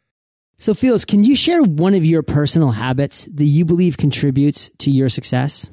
So, 0.58 0.74
Felix, 0.74 1.04
can 1.04 1.24
you 1.24 1.34
share 1.34 1.62
one 1.62 1.94
of 1.94 2.04
your 2.04 2.22
personal 2.22 2.70
habits 2.72 3.26
that 3.34 3.44
you 3.46 3.64
believe 3.64 3.96
contributes 3.96 4.70
to 4.78 4.90
your 4.90 5.08
success? 5.08 5.68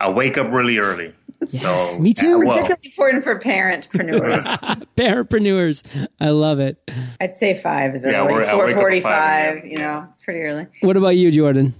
I 0.00 0.10
wake 0.10 0.36
up 0.38 0.50
really 0.50 0.78
early. 0.78 1.14
Yes, 1.50 1.92
so, 1.94 1.98
me 2.00 2.14
too. 2.14 2.38
well, 2.38 2.48
Particularly 2.48 2.80
important 2.84 3.22
for 3.24 3.38
parentpreneurs. 3.38 4.42
Parapreneurs. 4.96 5.82
I 6.18 6.30
love 6.30 6.58
it. 6.58 6.78
I'd 7.20 7.36
say 7.36 7.54
five 7.54 7.94
is 7.94 8.04
Yeah, 8.04 8.24
early. 8.24 8.32
we're- 8.32 8.46
I 8.46 8.50
Four 8.52 8.64
wake 8.64 8.72
up 8.72 8.76
at 8.78 8.80
forty-five. 8.82 9.66
You 9.66 9.76
know, 9.76 10.06
it's 10.10 10.22
pretty 10.22 10.40
early. 10.40 10.66
What 10.80 10.96
about 10.96 11.16
you, 11.16 11.30
Jordan? 11.30 11.74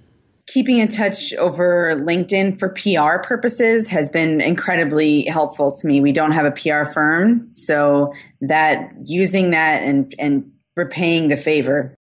Keeping 0.46 0.78
in 0.78 0.88
touch 0.88 1.32
over 1.34 1.94
LinkedIn 1.96 2.58
for 2.58 2.68
PR 2.70 3.26
purposes 3.26 3.88
has 3.88 4.08
been 4.08 4.40
incredibly 4.40 5.22
helpful 5.22 5.72
to 5.72 5.86
me. 5.86 6.00
We 6.00 6.12
don't 6.12 6.32
have 6.32 6.44
a 6.44 6.50
PR 6.50 6.90
firm, 6.90 7.48
so 7.52 8.12
that 8.40 8.92
using 9.04 9.50
that 9.50 9.82
and 9.82 10.14
and 10.18 10.50
repaying 10.76 11.28
the 11.28 11.36
favor. 11.36 11.94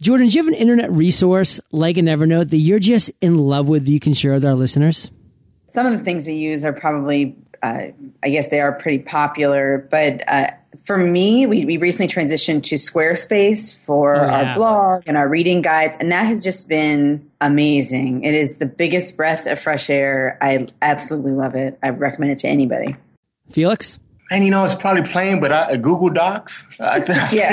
Jordan, 0.00 0.28
do 0.28 0.36
you 0.36 0.44
have 0.44 0.52
an 0.52 0.58
internet 0.58 0.92
resource 0.92 1.60
like 1.72 1.98
an 1.98 2.06
Evernote 2.06 2.50
that 2.50 2.58
you're 2.58 2.78
just 2.78 3.10
in 3.20 3.36
love 3.36 3.68
with 3.68 3.84
that 3.84 3.90
you 3.90 3.98
can 3.98 4.14
share 4.14 4.34
with 4.34 4.44
our 4.44 4.54
listeners? 4.54 5.10
Some 5.66 5.86
of 5.86 5.92
the 5.92 5.98
things 5.98 6.26
we 6.26 6.34
use 6.34 6.64
are 6.64 6.72
probably, 6.72 7.36
uh, 7.62 7.82
I 8.22 8.28
guess, 8.28 8.48
they 8.48 8.60
are 8.60 8.72
pretty 8.72 9.00
popular. 9.00 9.86
But 9.90 10.22
uh, 10.28 10.50
for 10.84 10.96
me, 10.98 11.46
we, 11.46 11.64
we 11.64 11.76
recently 11.76 12.08
transitioned 12.12 12.62
to 12.64 12.76
Squarespace 12.76 13.74
for 13.76 14.16
Oh, 14.16 14.26
yeah. 14.26 14.50
our 14.50 14.54
blog 14.56 15.02
and 15.06 15.16
our 15.16 15.28
reading 15.28 15.62
guides, 15.62 15.96
and 16.00 16.12
that 16.12 16.26
has 16.26 16.42
just 16.44 16.68
been 16.68 17.30
amazing. 17.40 18.24
It 18.24 18.34
is 18.34 18.58
the 18.58 18.66
biggest 18.66 19.16
breath 19.16 19.46
of 19.46 19.58
fresh 19.60 19.90
air. 19.90 20.38
I 20.40 20.66
absolutely 20.82 21.32
love 21.32 21.54
it. 21.54 21.78
I 21.82 21.90
recommend 21.90 22.32
it 22.32 22.38
to 22.38 22.48
anybody. 22.48 22.96
Felix? 23.50 23.98
And 24.30 24.44
you 24.44 24.50
know, 24.50 24.64
it's 24.64 24.74
probably 24.74 25.02
plain, 25.02 25.40
but 25.40 25.52
I, 25.52 25.76
Google 25.76 26.10
Docs. 26.10 26.78
I, 26.80 27.02
I 27.08 27.28
Yeah. 27.32 27.48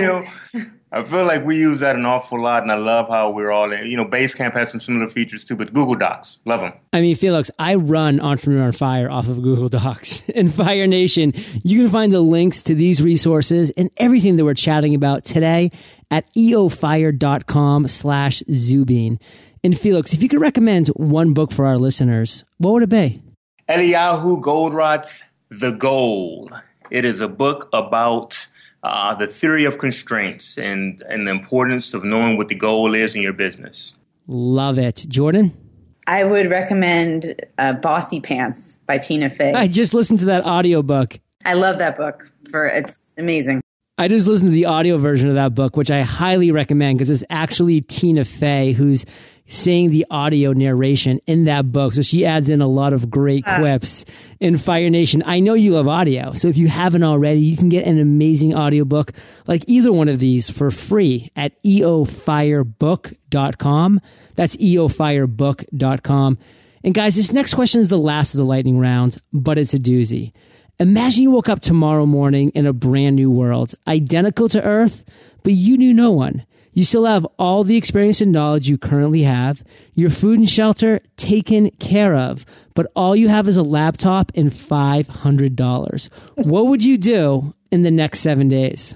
feel, 0.54 0.70
I 0.95 1.03
feel 1.03 1.25
like 1.25 1.43
we 1.43 1.58
use 1.58 1.81
that 1.81 1.97
an 1.97 2.05
awful 2.05 2.41
lot, 2.41 2.63
and 2.63 2.71
I 2.71 2.75
love 2.75 3.10
how 3.10 3.29
we're 3.29 3.51
all 3.51 3.69
in. 3.73 3.86
You 3.91 3.97
know, 3.97 4.05
Basecamp 4.05 4.53
has 4.53 4.71
some 4.71 4.79
similar 4.79 5.10
features 5.10 5.43
too, 5.43 5.58
but 5.58 5.73
Google 5.73 5.95
Docs, 5.95 6.38
love 6.45 6.62
them. 6.62 6.71
I 6.93 7.01
mean, 7.01 7.17
Felix, 7.17 7.51
I 7.60 7.75
run 7.75 8.21
Entrepreneur 8.21 8.63
on 8.63 8.71
Fire 8.71 9.12
off 9.12 9.27
of 9.27 9.41
Google 9.41 9.67
Docs. 9.67 10.23
and 10.36 10.53
Fire 10.53 10.88
Nation, 10.88 11.34
you 11.65 11.81
can 11.81 11.89
find 11.89 12.13
the 12.13 12.21
links 12.21 12.62
to 12.62 12.75
these 12.75 13.01
resources 13.01 13.73
and 13.75 13.91
everything 13.97 14.38
that 14.38 14.45
we're 14.45 14.53
chatting 14.53 14.95
about 14.95 15.25
today 15.25 15.69
at 16.10 16.34
eofire.com 16.34 17.89
slash 17.89 18.41
Zoobean. 18.43 19.19
And 19.65 19.77
Felix, 19.77 20.13
if 20.13 20.23
you 20.23 20.29
could 20.29 20.39
recommend 20.39 20.88
one 20.89 21.34
book 21.34 21.51
for 21.51 21.65
our 21.65 21.77
listeners, 21.77 22.45
what 22.58 22.71
would 22.71 22.84
it 22.84 22.89
be? 22.89 23.21
Eliyahu 23.67 24.41
Goldratt's 24.41 25.23
The 25.49 25.71
Goal. 25.71 26.49
It 26.89 27.03
is 27.03 27.19
a 27.19 27.27
book 27.27 27.67
about 27.73 28.47
uh, 28.86 29.15
the 29.15 29.26
theory 29.26 29.65
of 29.65 29.80
constraints 29.80 30.60
and, 30.60 31.02
and 31.10 31.26
the 31.26 31.32
importance 31.32 31.95
of 31.95 32.04
knowing 32.04 32.38
what 32.38 32.50
the 32.50 32.56
goal 32.56 32.93
is 32.93 33.15
in 33.15 33.21
your 33.24 33.34
business. 33.34 33.93
Love 34.28 34.78
it. 34.78 35.06
Jordan? 35.08 35.58
I 36.06 36.24
would 36.24 36.52
recommend 36.52 37.41
uh, 37.58 37.74
Bossypants 37.74 38.78
by 38.86 39.00
Tina 39.00 39.32
Fey. 39.32 39.54
I 39.54 39.67
just 39.67 39.95
listened 39.95 40.19
to 40.19 40.26
that 40.26 40.45
audiobook. 40.45 41.19
I 41.43 41.54
love 41.54 41.80
that 41.80 41.98
book. 41.98 42.32
For 42.52 42.67
It's 42.67 42.95
amazing. 43.17 43.62
I 43.98 44.08
just 44.08 44.28
listened 44.28 44.50
to 44.50 44.54
the 44.54 44.65
audio 44.65 44.98
version 44.98 45.30
of 45.30 45.36
that 45.36 45.56
book, 45.56 45.76
which 45.76 45.89
I 45.89 46.04
highly 46.04 46.52
recommend 46.52 47.00
because 47.00 47.10
it's 47.10 47.24
actually 47.32 47.82
Tina 47.82 48.24
Fey 48.24 48.74
who's 48.74 49.04
saying 49.47 49.91
the 49.91 50.08
audio 50.10 50.53
narration 50.53 51.19
in 51.27 51.43
that 51.45 51.71
book. 51.71 51.93
So 51.93 52.01
she 52.01 52.25
adds 52.25 52.49
in 52.49 52.62
a 52.62 52.67
lot 52.67 52.91
of 52.93 53.10
great 53.10 53.43
ah. 53.45 53.60
quips 53.60 54.05
in 54.39 54.58
Fire 54.58 54.89
Nation. 54.89 55.21
I 55.25 55.39
know 55.39 55.53
you 55.53 55.71
love 55.71 55.88
audio. 55.88 56.34
So 56.34 56.47
if 56.47 56.58
you 56.58 56.67
haven't 56.67 57.03
already, 57.03 57.41
you 57.41 57.55
can 57.55 57.69
get 57.69 57.86
an 57.86 57.99
amazing 57.99 58.55
audiobook 58.55 59.12
like 59.47 59.63
either 59.67 59.93
one 59.93 60.10
of 60.10 60.17
these 60.19 60.49
for 60.49 60.71
free 60.71 61.31
at 61.36 61.62
eofirebook.com. 61.63 64.01
That's 64.36 64.55
eofirebook.com. 64.58 66.38
And 66.84 66.93
guys, 66.93 67.15
this 67.15 67.31
next 67.31 67.53
question 67.55 67.81
is 67.81 67.89
the 67.89 67.97
last 67.97 68.34
of 68.34 68.38
the 68.38 68.45
lightning 68.45 68.79
round, 68.79 69.19
but 69.34 69.58
it's 69.58 69.73
a 69.73 69.79
doozy. 69.79 70.34
Imagine 70.79 71.23
you 71.23 71.31
woke 71.31 71.49
up 71.49 71.62
tomorrow 71.62 72.05
morning 72.05 72.49
in 72.49 72.65
a 72.65 72.73
brand 72.73 73.15
new 73.15 73.31
world, 73.31 73.75
identical 73.88 74.49
to 74.49 74.62
Earth, 74.62 75.05
but 75.43 75.53
you 75.53 75.77
knew 75.77 75.93
no 75.93 76.12
one. 76.12 76.45
You 76.75 76.83
still 76.83 77.05
have 77.05 77.25
all 77.39 77.63
the 77.63 77.77
experience 77.77 78.19
and 78.19 78.33
knowledge 78.33 78.67
you 78.67 78.77
currently 78.77 79.23
have, 79.23 79.63
your 79.93 80.09
food 80.09 80.39
and 80.39 80.49
shelter 80.49 80.99
taken 81.15 81.71
care 81.71 82.13
of, 82.13 82.45
but 82.73 82.91
all 82.97 83.15
you 83.15 83.29
have 83.29 83.47
is 83.47 83.55
a 83.55 83.63
laptop 83.63 84.29
and 84.35 84.51
$500. 84.51 86.09
what 86.35 86.67
would 86.67 86.83
you 86.83 86.97
do 86.97 87.53
in 87.71 87.83
the 87.83 87.91
next 87.91 88.19
seven 88.19 88.49
days? 88.49 88.93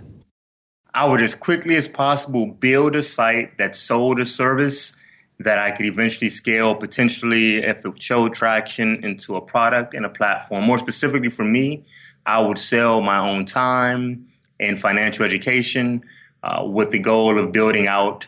I 0.93 1.05
would, 1.05 1.21
as 1.21 1.33
quickly 1.33 1.77
as 1.77 1.87
possible, 1.87 2.47
build 2.47 2.97
a 2.97 3.01
site 3.01 3.57
that 3.59 3.77
sold 3.77 4.19
a 4.19 4.25
service 4.25 4.91
that 5.39 5.57
I 5.57 5.71
could 5.71 5.85
eventually 5.85 6.29
scale, 6.29 6.75
potentially, 6.75 7.63
if 7.63 7.85
it 7.85 8.01
showed 8.01 8.33
traction, 8.33 9.05
into 9.05 9.37
a 9.37 9.41
product 9.41 9.93
and 9.93 10.05
a 10.05 10.09
platform. 10.09 10.65
More 10.65 10.79
specifically 10.79 11.29
for 11.29 11.45
me, 11.45 11.85
I 12.25 12.41
would 12.41 12.57
sell 12.57 12.99
my 12.99 13.19
own 13.19 13.45
time 13.45 14.27
and 14.59 14.81
financial 14.81 15.23
education 15.23 16.03
uh, 16.43 16.63
with 16.65 16.91
the 16.91 16.99
goal 16.99 17.39
of 17.39 17.51
building 17.51 17.87
out 17.87 18.27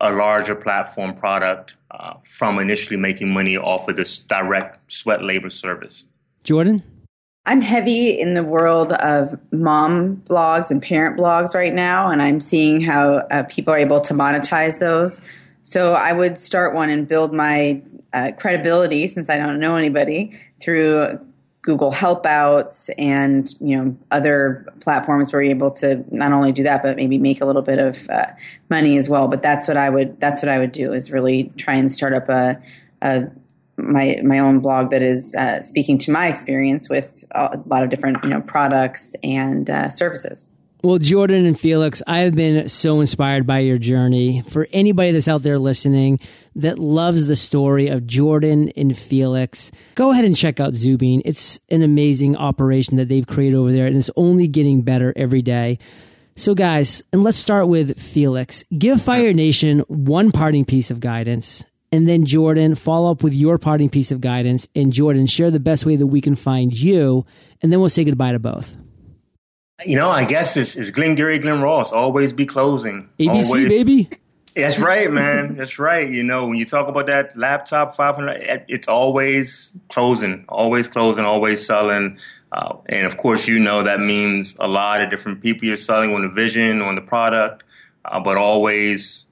a 0.00 0.12
larger 0.12 0.54
platform 0.54 1.14
product 1.14 1.74
uh, 1.90 2.14
from 2.24 2.58
initially 2.58 2.96
making 2.96 3.30
money 3.30 3.56
off 3.56 3.88
of 3.88 3.96
this 3.96 4.18
direct 4.18 4.78
sweat 4.90 5.22
labor 5.22 5.50
service. 5.50 6.04
Jordan? 6.44 6.82
I'm 7.46 7.60
heavy 7.60 8.20
in 8.20 8.34
the 8.34 8.44
world 8.44 8.92
of 8.92 9.38
mom 9.50 10.16
blogs 10.28 10.70
and 10.70 10.82
parent 10.82 11.18
blogs 11.18 11.54
right 11.54 11.74
now, 11.74 12.08
and 12.08 12.22
I'm 12.22 12.40
seeing 12.40 12.80
how 12.80 13.26
uh, 13.30 13.44
people 13.44 13.72
are 13.74 13.78
able 13.78 14.00
to 14.02 14.14
monetize 14.14 14.78
those. 14.78 15.22
So 15.62 15.94
I 15.94 16.12
would 16.12 16.38
start 16.38 16.74
one 16.74 16.90
and 16.90 17.08
build 17.08 17.32
my 17.32 17.82
uh, 18.12 18.32
credibility 18.38 19.08
since 19.08 19.28
I 19.28 19.36
don't 19.36 19.58
know 19.58 19.76
anybody 19.76 20.38
through 20.60 21.18
Google 21.62 21.92
Helpouts 21.92 22.88
and 22.96 23.54
you 23.60 23.76
know 23.76 23.96
other 24.10 24.66
platforms 24.80 25.32
you're 25.32 25.42
able 25.42 25.70
to 25.70 26.04
not 26.10 26.32
only 26.32 26.52
do 26.52 26.62
that 26.62 26.82
but 26.82 26.96
maybe 26.96 27.18
make 27.18 27.40
a 27.40 27.44
little 27.44 27.62
bit 27.62 27.78
of 27.78 28.08
uh, 28.08 28.26
money 28.70 28.96
as 28.96 29.08
well. 29.08 29.28
But 29.28 29.42
that's 29.42 29.68
what 29.68 29.76
I 29.76 29.90
would 29.90 30.18
that's 30.20 30.42
what 30.42 30.48
I 30.48 30.58
would 30.58 30.72
do 30.72 30.92
is 30.92 31.10
really 31.10 31.52
try 31.56 31.74
and 31.74 31.92
start 31.92 32.14
up 32.14 32.28
a, 32.28 32.60
a 33.02 33.24
my 33.76 34.20
my 34.24 34.38
own 34.38 34.60
blog 34.60 34.90
that 34.90 35.02
is 35.02 35.34
uh, 35.34 35.60
speaking 35.60 35.98
to 35.98 36.10
my 36.10 36.28
experience 36.28 36.88
with 36.88 37.24
a 37.32 37.60
lot 37.66 37.82
of 37.82 37.90
different 37.90 38.22
you 38.24 38.30
know 38.30 38.40
products 38.40 39.14
and 39.22 39.68
uh, 39.68 39.90
services. 39.90 40.54
Well, 40.82 40.96
Jordan 40.96 41.44
and 41.44 41.60
Felix, 41.60 42.02
I 42.06 42.20
have 42.20 42.34
been 42.34 42.66
so 42.70 43.02
inspired 43.02 43.46
by 43.46 43.58
your 43.58 43.76
journey. 43.76 44.42
For 44.48 44.66
anybody 44.72 45.12
that's 45.12 45.28
out 45.28 45.42
there 45.42 45.58
listening 45.58 46.20
that 46.56 46.78
loves 46.78 47.26
the 47.26 47.36
story 47.36 47.88
of 47.88 48.06
Jordan 48.06 48.70
and 48.76 48.96
Felix, 48.96 49.70
go 49.94 50.10
ahead 50.10 50.24
and 50.24 50.34
check 50.34 50.58
out 50.58 50.72
Zoobean. 50.72 51.20
It's 51.26 51.60
an 51.68 51.82
amazing 51.82 52.34
operation 52.34 52.96
that 52.96 53.10
they've 53.10 53.26
created 53.26 53.58
over 53.58 53.70
there, 53.70 53.86
and 53.86 53.94
it's 53.94 54.08
only 54.16 54.48
getting 54.48 54.80
better 54.80 55.12
every 55.16 55.42
day. 55.42 55.78
So, 56.34 56.54
guys, 56.54 57.02
and 57.12 57.22
let's 57.22 57.36
start 57.36 57.68
with 57.68 58.00
Felix. 58.00 58.64
Give 58.78 59.02
Fire 59.02 59.34
Nation 59.34 59.80
one 59.80 60.30
parting 60.30 60.64
piece 60.64 60.90
of 60.90 60.98
guidance, 60.98 61.62
and 61.92 62.08
then 62.08 62.24
Jordan, 62.24 62.74
follow 62.74 63.10
up 63.10 63.22
with 63.22 63.34
your 63.34 63.58
parting 63.58 63.90
piece 63.90 64.10
of 64.10 64.22
guidance. 64.22 64.66
And 64.74 64.94
Jordan, 64.94 65.26
share 65.26 65.50
the 65.50 65.60
best 65.60 65.84
way 65.84 65.96
that 65.96 66.06
we 66.06 66.22
can 66.22 66.36
find 66.36 66.72
you, 66.72 67.26
and 67.60 67.70
then 67.70 67.80
we'll 67.80 67.90
say 67.90 68.04
goodbye 68.04 68.32
to 68.32 68.38
both. 68.38 68.74
You 69.84 69.96
know, 69.96 70.10
I 70.10 70.24
guess 70.24 70.56
it's, 70.56 70.76
it's 70.76 70.90
Glengarry 70.90 71.38
Glen 71.38 71.60
Ross. 71.60 71.92
Always 71.92 72.32
be 72.32 72.46
closing. 72.46 73.08
ABC, 73.18 73.44
always. 73.44 73.68
baby. 73.68 74.10
That's 74.54 74.78
right, 74.78 75.10
man. 75.10 75.56
That's 75.56 75.78
right. 75.78 76.10
You 76.10 76.24
know, 76.24 76.46
when 76.46 76.56
you 76.56 76.66
talk 76.66 76.88
about 76.88 77.06
that 77.06 77.36
laptop 77.36 77.96
500, 77.96 78.64
it's 78.68 78.88
always 78.88 79.72
closing, 79.88 80.44
always 80.48 80.88
closing, 80.88 81.24
always 81.24 81.64
selling. 81.64 82.18
Uh, 82.52 82.76
and 82.86 83.06
of 83.06 83.16
course, 83.16 83.46
you 83.46 83.58
know 83.58 83.84
that 83.84 84.00
means 84.00 84.56
a 84.58 84.66
lot 84.66 85.02
of 85.02 85.08
different 85.08 85.40
people 85.40 85.68
you're 85.68 85.76
selling 85.76 86.12
on 86.12 86.22
the 86.22 86.28
vision, 86.28 86.82
on 86.82 86.96
the 86.96 87.00
product, 87.00 87.62
uh, 88.04 88.18
but 88.18 88.36
always 88.36 89.24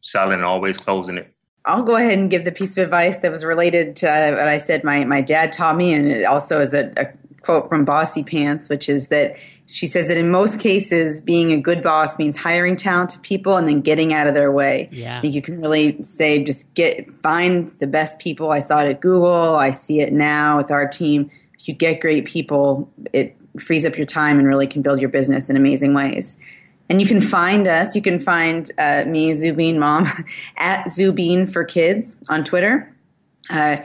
selling, 0.00 0.42
always 0.42 0.78
closing 0.78 1.18
it. 1.18 1.32
I'll 1.64 1.84
go 1.84 1.96
ahead 1.96 2.18
and 2.18 2.30
give 2.30 2.44
the 2.44 2.50
piece 2.50 2.76
of 2.76 2.82
advice 2.82 3.18
that 3.20 3.30
was 3.30 3.44
related 3.44 3.94
to 3.96 4.06
what 4.06 4.48
I 4.48 4.56
said 4.56 4.82
my, 4.82 5.04
my 5.04 5.20
dad 5.20 5.52
taught 5.52 5.76
me, 5.76 5.92
and 5.92 6.08
it 6.08 6.24
also 6.24 6.60
is 6.60 6.74
a, 6.74 6.92
a 6.96 7.12
quote 7.42 7.68
from 7.68 7.84
Bossypants, 7.84 8.68
which 8.68 8.88
is 8.88 9.08
that 9.08 9.36
she 9.72 9.86
says 9.86 10.08
that 10.08 10.18
in 10.18 10.30
most 10.30 10.60
cases, 10.60 11.22
being 11.22 11.50
a 11.50 11.56
good 11.56 11.82
boss 11.82 12.18
means 12.18 12.36
hiring 12.36 12.76
talented 12.76 13.22
people 13.22 13.56
and 13.56 13.66
then 13.66 13.80
getting 13.80 14.12
out 14.12 14.26
of 14.26 14.34
their 14.34 14.52
way. 14.52 14.90
Yeah. 14.92 15.16
I 15.16 15.20
think 15.22 15.34
you 15.34 15.40
can 15.40 15.62
really 15.62 16.02
say 16.02 16.44
just 16.44 16.72
get 16.74 17.10
find 17.22 17.70
the 17.80 17.86
best 17.86 18.18
people. 18.18 18.50
I 18.50 18.58
saw 18.58 18.80
it 18.80 18.90
at 18.90 19.00
Google. 19.00 19.56
I 19.56 19.70
see 19.70 20.00
it 20.02 20.12
now 20.12 20.58
with 20.58 20.70
our 20.70 20.86
team. 20.86 21.30
If 21.58 21.68
you 21.68 21.74
get 21.74 22.00
great 22.00 22.26
people, 22.26 22.92
it 23.14 23.34
frees 23.58 23.86
up 23.86 23.96
your 23.96 24.04
time 24.04 24.38
and 24.38 24.46
really 24.46 24.66
can 24.66 24.82
build 24.82 25.00
your 25.00 25.08
business 25.08 25.48
in 25.48 25.56
amazing 25.56 25.94
ways. 25.94 26.36
And 26.90 27.00
you 27.00 27.06
can 27.06 27.22
find 27.22 27.66
us. 27.66 27.96
You 27.96 28.02
can 28.02 28.20
find 28.20 28.70
uh, 28.76 29.04
me, 29.06 29.32
Zoobean 29.32 29.78
Mom, 29.78 30.04
at 30.58 30.84
Zoobean 30.86 31.50
for 31.50 31.64
Kids 31.64 32.22
on 32.28 32.44
Twitter. 32.44 32.94
Uh, 33.48 33.78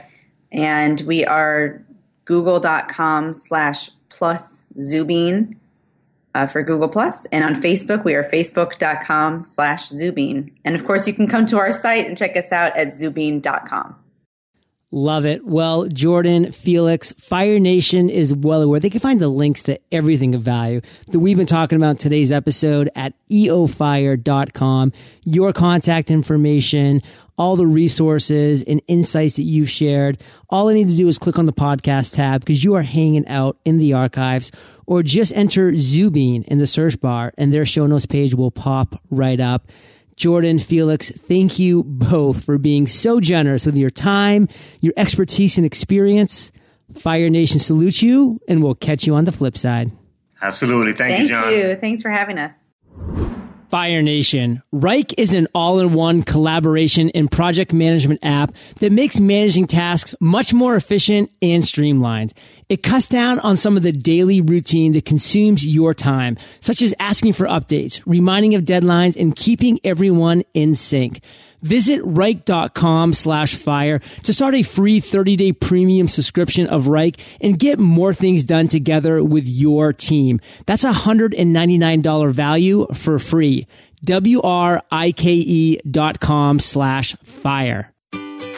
and 0.52 1.00
we 1.02 1.24
are 1.24 1.82
google.com 2.26 3.32
slash 3.32 3.90
plus 4.10 4.62
Zoobean 4.78 5.56
uh, 6.38 6.46
for 6.46 6.62
Google 6.62 6.88
Plus, 6.88 7.24
and 7.26 7.42
on 7.42 7.60
Facebook 7.60 8.04
we 8.04 8.14
are 8.14 8.22
facebook.com 8.22 9.42
slash 9.42 9.88
Zoobean. 9.88 10.52
And 10.64 10.76
of 10.76 10.84
course, 10.84 11.06
you 11.06 11.12
can 11.12 11.26
come 11.26 11.46
to 11.46 11.58
our 11.58 11.72
site 11.72 12.06
and 12.06 12.16
check 12.16 12.36
us 12.36 12.52
out 12.52 12.76
at 12.76 12.88
zoobean.com. 12.88 13.96
Love 14.90 15.26
it. 15.26 15.44
Well, 15.44 15.86
Jordan, 15.86 16.50
Felix, 16.50 17.12
Fire 17.12 17.58
Nation 17.58 18.08
is 18.08 18.34
well 18.34 18.62
aware. 18.62 18.80
They 18.80 18.88
can 18.88 19.00
find 19.00 19.20
the 19.20 19.28
links 19.28 19.62
to 19.64 19.78
everything 19.92 20.34
of 20.34 20.40
value 20.40 20.80
that 21.08 21.18
we've 21.18 21.36
been 21.36 21.46
talking 21.46 21.76
about 21.76 21.98
today's 21.98 22.32
episode 22.32 22.88
at 22.96 23.12
eofire.com. 23.30 24.92
Your 25.24 25.52
contact 25.52 26.10
information, 26.10 27.02
all 27.36 27.56
the 27.56 27.66
resources 27.66 28.62
and 28.62 28.80
insights 28.88 29.36
that 29.36 29.42
you've 29.42 29.68
shared. 29.68 30.22
All 30.48 30.70
I 30.70 30.74
need 30.74 30.88
to 30.88 30.96
do 30.96 31.06
is 31.06 31.18
click 31.18 31.38
on 31.38 31.44
the 31.44 31.52
podcast 31.52 32.14
tab 32.14 32.40
because 32.40 32.64
you 32.64 32.74
are 32.74 32.82
hanging 32.82 33.28
out 33.28 33.58
in 33.66 33.76
the 33.76 33.92
archives 33.92 34.50
or 34.86 35.02
just 35.02 35.34
enter 35.36 35.72
Zoobean 35.72 36.44
in 36.46 36.58
the 36.58 36.66
search 36.66 36.98
bar 36.98 37.34
and 37.36 37.52
their 37.52 37.66
show 37.66 37.86
notes 37.86 38.06
page 38.06 38.34
will 38.34 38.50
pop 38.50 39.00
right 39.10 39.38
up. 39.38 39.68
Jordan, 40.18 40.58
Felix, 40.58 41.10
thank 41.10 41.58
you 41.58 41.84
both 41.84 42.44
for 42.44 42.58
being 42.58 42.86
so 42.86 43.20
generous 43.20 43.64
with 43.64 43.76
your 43.76 43.88
time, 43.88 44.48
your 44.80 44.92
expertise 44.96 45.56
and 45.56 45.64
experience. 45.64 46.50
Fire 46.92 47.30
Nation 47.30 47.60
salutes 47.60 48.02
you 48.02 48.40
and 48.48 48.62
we'll 48.62 48.74
catch 48.74 49.06
you 49.06 49.14
on 49.14 49.24
the 49.24 49.32
flip 49.32 49.56
side. 49.56 49.92
Absolutely. 50.42 50.92
Thank, 50.92 51.10
thank 51.10 51.22
you, 51.22 51.28
John. 51.28 51.52
you. 51.52 51.76
Thanks 51.76 52.02
for 52.02 52.10
having 52.10 52.38
us. 52.38 52.68
Fire 53.68 54.00
Nation. 54.00 54.62
Wrike 54.74 55.12
is 55.18 55.34
an 55.34 55.46
all-in-one 55.54 56.22
collaboration 56.22 57.10
and 57.14 57.30
project 57.30 57.72
management 57.72 58.20
app 58.22 58.54
that 58.80 58.92
makes 58.92 59.20
managing 59.20 59.66
tasks 59.66 60.14
much 60.20 60.54
more 60.54 60.74
efficient 60.74 61.30
and 61.42 61.62
streamlined. 61.64 62.32
It 62.70 62.82
cuts 62.82 63.06
down 63.06 63.38
on 63.40 63.58
some 63.58 63.76
of 63.76 63.82
the 63.82 63.92
daily 63.92 64.40
routine 64.40 64.92
that 64.92 65.04
consumes 65.04 65.66
your 65.66 65.92
time, 65.92 66.38
such 66.60 66.80
as 66.80 66.94
asking 66.98 67.34
for 67.34 67.46
updates, 67.46 68.00
reminding 68.06 68.54
of 68.54 68.64
deadlines, 68.64 69.20
and 69.20 69.36
keeping 69.36 69.78
everyone 69.84 70.44
in 70.54 70.74
sync. 70.74 71.20
Visit 71.62 72.02
Wrike.com 72.02 73.14
slash 73.14 73.54
fire 73.54 73.98
to 74.22 74.32
start 74.32 74.54
a 74.54 74.62
free 74.62 75.00
30 75.00 75.36
day 75.36 75.52
premium 75.52 76.08
subscription 76.08 76.66
of 76.66 76.84
Wrike 76.84 77.18
and 77.40 77.58
get 77.58 77.78
more 77.78 78.14
things 78.14 78.44
done 78.44 78.68
together 78.68 79.22
with 79.22 79.46
your 79.46 79.92
team. 79.92 80.40
That's 80.66 80.84
a 80.84 80.92
$199 80.92 82.32
value 82.32 82.86
for 82.94 83.18
free. 83.18 83.66
W-R-I-K-E 84.04 85.80
dot 85.90 86.20
com 86.20 86.60
slash 86.60 87.16
fire. 87.16 87.92